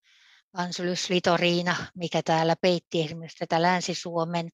[0.53, 4.49] Ansulus Litoriina, mikä täällä peitti esimerkiksi tätä Länsi-Suomen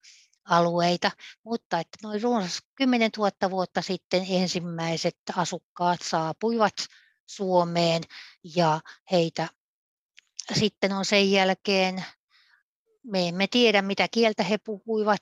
[0.49, 1.11] alueita,
[1.45, 6.75] mutta että noin runsas 10 000 vuotta sitten ensimmäiset asukkaat saapuivat
[7.27, 8.03] Suomeen
[8.57, 8.81] ja
[9.11, 9.49] heitä
[10.55, 12.05] sitten on sen jälkeen,
[13.05, 15.21] me emme tiedä mitä kieltä he puhuivat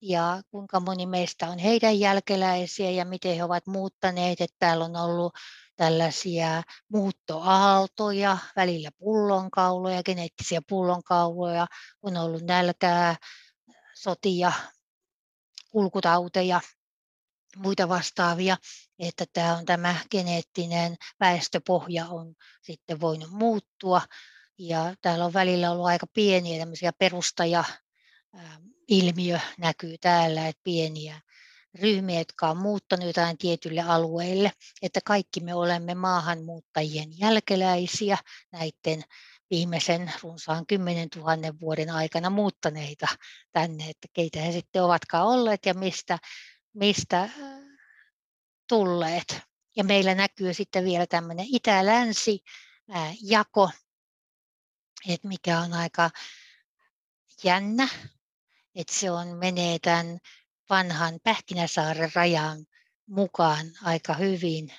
[0.00, 4.96] ja kuinka moni meistä on heidän jälkeläisiä ja miten he ovat muuttaneet, että täällä on
[4.96, 5.32] ollut
[5.76, 6.62] tällaisia
[6.92, 11.66] muuttoaaltoja, välillä pullonkauloja, geneettisiä pullonkauloja,
[12.02, 13.16] on ollut nälkää,
[14.02, 14.52] sotia,
[15.70, 16.60] kulkutauteja,
[17.56, 18.56] muita vastaavia,
[18.98, 24.02] että tämä on tämä geneettinen väestöpohja on sitten voinut muuttua.
[24.58, 27.64] Ja täällä on välillä ollut aika pieniä tämmöisiä perustaja
[28.88, 31.20] ilmiö näkyy täällä, että pieniä
[31.74, 38.18] ryhmiä, jotka on muuttanut jotain tietylle alueille, että kaikki me olemme maahanmuuttajien jälkeläisiä
[38.52, 39.04] näiden
[39.50, 43.06] viimeisen runsaan 10 000 vuoden aikana muuttaneita
[43.52, 46.18] tänne, että keitä he sitten ovatkaan olleet ja mistä,
[46.74, 47.30] mistä äh,
[48.68, 49.40] tulleet.
[49.76, 52.40] Ja meillä näkyy sitten vielä tämmöinen itä-länsi
[52.94, 53.70] äh, jako,
[55.08, 56.10] että mikä on aika
[57.44, 57.88] jännä,
[58.74, 60.18] että se on menee tämän
[60.70, 62.66] vanhan Pähkinäsaaren rajan
[63.06, 64.72] mukaan aika hyvin.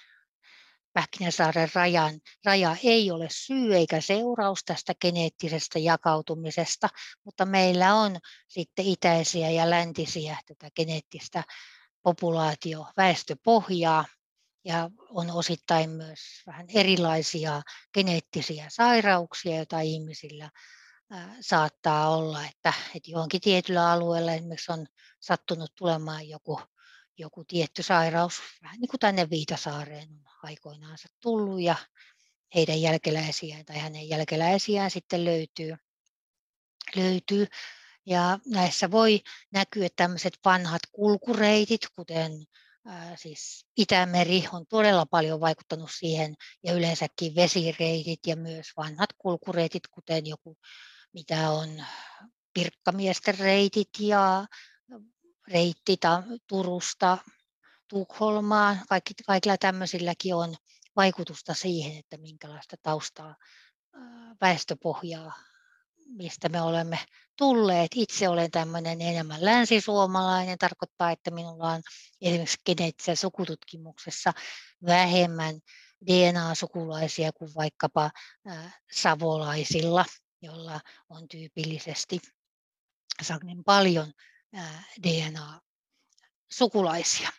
[0.99, 6.89] Pähkinäsaaren rajan, raja ei ole syy eikä seuraus tästä geneettisestä jakautumisesta,
[7.23, 11.43] mutta meillä on sitten itäisiä ja läntisiä tätä geneettistä
[12.03, 14.05] populaatioväestöpohjaa
[14.65, 17.61] ja on osittain myös vähän erilaisia
[17.93, 20.49] geneettisiä sairauksia, joita ihmisillä
[21.41, 24.87] saattaa olla, että, että johonkin tietyllä alueella esimerkiksi on
[25.19, 26.61] sattunut tulemaan joku,
[27.19, 31.75] joku tietty sairaus, vähän niin kuin tänne Viitasaareen on aikoinaansa tullut ja
[32.55, 35.75] heidän jälkeläisiään tai hänen jälkeläisiään sitten löytyy.
[36.95, 37.47] löytyy.
[38.05, 42.31] Ja näissä voi näkyä tämmöiset vanhat kulkureitit, kuten
[42.85, 49.87] ää, siis Itämeri on todella paljon vaikuttanut siihen ja yleensäkin vesireitit ja myös vanhat kulkureitit,
[49.87, 50.57] kuten joku
[51.13, 51.85] mitä on
[52.53, 54.45] pirkkamiesten reitit ja
[55.49, 55.97] reitti
[56.47, 57.17] Turusta
[57.87, 58.79] Tukholmaan.
[58.89, 60.55] Kaikki, kaikilla tämmöisilläkin on
[60.95, 63.35] vaikutusta siihen, että minkälaista taustaa
[64.41, 65.33] väestöpohjaa,
[66.05, 66.99] mistä me olemme
[67.37, 67.91] tulleet.
[67.95, 71.81] Itse olen tämmöinen enemmän länsisuomalainen, tarkoittaa, että minulla on
[72.21, 74.33] esimerkiksi geneettisessä sukututkimuksessa
[74.85, 75.55] vähemmän
[76.05, 78.11] DNA-sukulaisia kuin vaikkapa
[78.91, 80.05] savolaisilla
[80.41, 82.19] jolla on tyypillisesti
[83.65, 84.13] paljon
[85.03, 87.29] DNA-sukulaisia.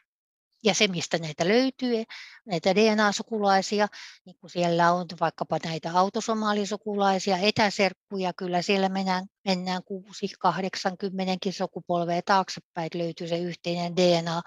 [0.64, 2.04] Ja se, mistä näitä löytyy,
[2.46, 3.88] näitä DNA-sukulaisia,
[4.26, 12.22] niin kun siellä on vaikkapa näitä autosomaalisukulaisia, etäserkkuja, kyllä siellä mennään, mennään 6, 80 sukupolvea
[12.24, 14.42] taaksepäin, että löytyy se yhteinen DNA.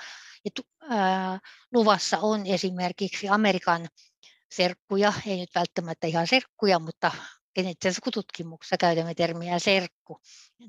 [0.46, 0.52] Ja
[0.90, 1.40] ää,
[1.72, 3.88] luvassa on esimerkiksi Amerikan
[4.52, 7.12] serkkuja, ei nyt välttämättä ihan serkkuja, mutta
[7.56, 10.20] geneettisessä sukututkimuksessa käytämme termiä serkku.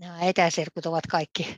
[0.01, 1.57] Nämä etäserkut ovat kaikki,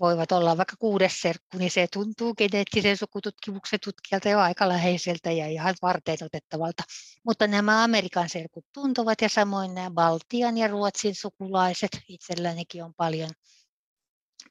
[0.00, 5.46] voivat olla vaikka kuudes serkku, niin se tuntuu geneettisen sukututkimuksen tutkijalta jo aika läheiseltä ja
[5.46, 6.82] ihan varteen otettavalta.
[7.24, 13.30] Mutta nämä Amerikan serkut tuntuvat ja samoin nämä Baltian ja Ruotsin sukulaiset, itsellänikin on paljon,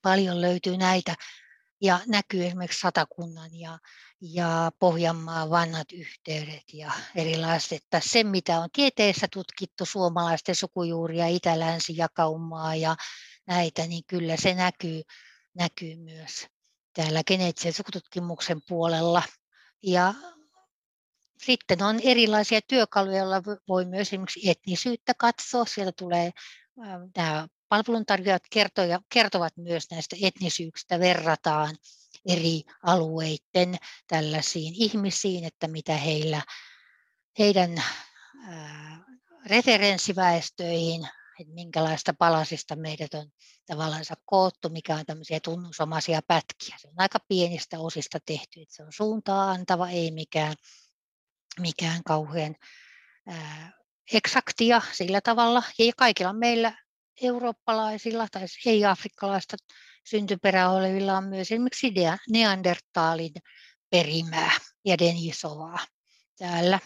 [0.02, 1.16] paljon löytyy näitä
[1.82, 3.80] ja näkyy esimerkiksi Satakunnan ja,
[4.22, 11.98] ja Pohjanmaan vanhat yhteydet ja erilaiset, että se mitä on tieteessä tutkittu suomalaisten sukujuuria, itä-länsi
[11.98, 12.96] jakaumaa ja
[13.48, 15.02] näitä, niin kyllä se näkyy,
[15.54, 16.48] näkyy myös
[16.94, 19.24] täällä geneettisen sukututkimuksen puolella.
[19.84, 20.14] Ja
[21.38, 25.66] sitten on erilaisia työkaluja, joilla voi myös esimerkiksi etnisyyttä katsoa.
[25.66, 26.32] Sieltä tulee
[27.16, 28.44] nämä palveluntarjoajat
[29.10, 31.76] kertovat myös näistä etnisyyksistä, verrataan
[32.26, 36.42] eri alueiden tällaisiin ihmisiin, että mitä heillä,
[37.40, 37.84] heidän
[39.46, 41.08] referenssiväestöihin,
[41.40, 43.32] että minkälaista palasista meidät on
[43.66, 46.76] tavallaan koottu, mikä on tämmöisiä tunnusomaisia pätkiä.
[46.80, 50.56] Se on aika pienistä osista tehty, että se on suuntaa antava, ei mikään,
[51.60, 52.56] mikään kauhean
[53.28, 53.72] ää,
[54.14, 55.64] eksaktia sillä tavalla.
[55.80, 56.78] Ja kaikilla meillä
[57.22, 59.58] eurooppalaisilla tai ei-afrikkalaista
[60.06, 61.94] syntyperää olevilla on myös esimerkiksi
[62.30, 63.34] neandertaalin
[63.90, 64.52] perimää
[64.86, 65.80] ja denisovaa
[66.38, 66.80] täällä.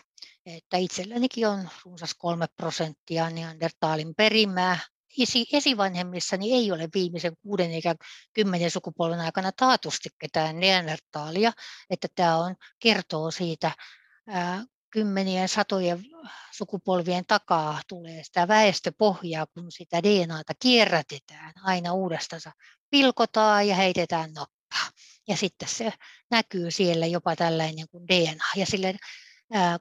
[0.45, 4.79] Että itsellänikin on runsas kolme prosenttia neandertaalin perimää.
[5.21, 7.95] Esi- esivanhemmissani ei ole viimeisen kuuden eikä
[8.33, 11.51] kymmenen sukupolven aikana taatusti ketään neandertaalia,
[11.89, 13.71] että tämä on, kertoo siitä
[14.95, 16.05] kymmenien, satojen
[16.51, 22.41] sukupolvien takaa tulee sitä väestöpohjaa, kun sitä DNAta kierrätetään aina uudestaan,
[22.89, 24.89] pilkotaan ja heitetään noppaa.
[25.27, 25.93] Ja sitten se
[26.31, 28.45] näkyy siellä jopa tällainen kuin DNA.
[28.55, 28.95] Ja sille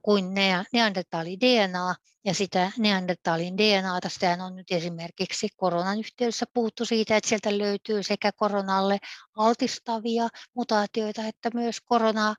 [0.03, 0.35] kuin
[0.73, 1.95] neandertaali DNA
[2.25, 8.03] ja sitä neandertaalin DNAta, sitä on nyt esimerkiksi koronan yhteydessä puhuttu siitä, että sieltä löytyy
[8.03, 8.99] sekä koronalle
[9.37, 12.35] altistavia mutaatioita että myös koronaa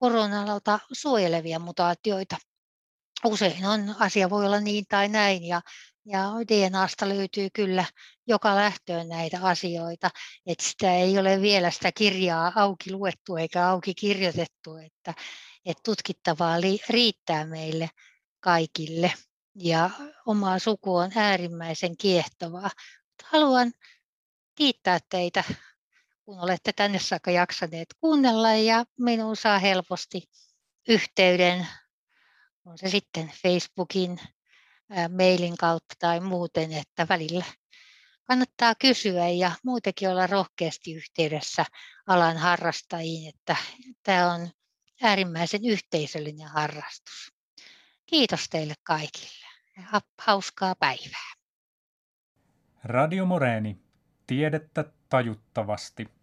[0.00, 2.36] koronalta suojelevia mutaatioita.
[3.24, 5.60] Usein on, asia voi olla niin tai näin ja,
[6.06, 7.84] ja DNAsta löytyy kyllä
[8.26, 10.10] joka lähtöön näitä asioita,
[10.46, 15.14] että sitä ei ole vielä sitä kirjaa auki luettu eikä auki kirjoitettu, että,
[15.64, 16.56] että tutkittavaa
[16.88, 17.90] riittää meille
[18.40, 19.12] kaikille
[19.54, 19.90] ja
[20.26, 22.70] oma suku on äärimmäisen kiehtovaa.
[23.24, 23.72] Haluan
[24.54, 25.44] kiittää teitä
[26.30, 30.22] kun olette tänne saakka jaksaneet kuunnella ja minuun saa helposti
[30.88, 31.66] yhteyden,
[32.64, 34.20] on se sitten Facebookin,
[35.16, 37.44] mailin kautta tai muuten, että välillä
[38.24, 41.64] kannattaa kysyä ja muutenkin olla rohkeasti yhteydessä
[42.06, 43.56] alan harrastajiin, että
[44.02, 44.50] tämä on
[45.02, 47.32] äärimmäisen yhteisöllinen harrastus.
[48.06, 51.32] Kiitos teille kaikille ja hauskaa päivää.
[52.84, 53.76] Radio Moreeni,
[54.26, 56.19] tiedettä tajuttavasti.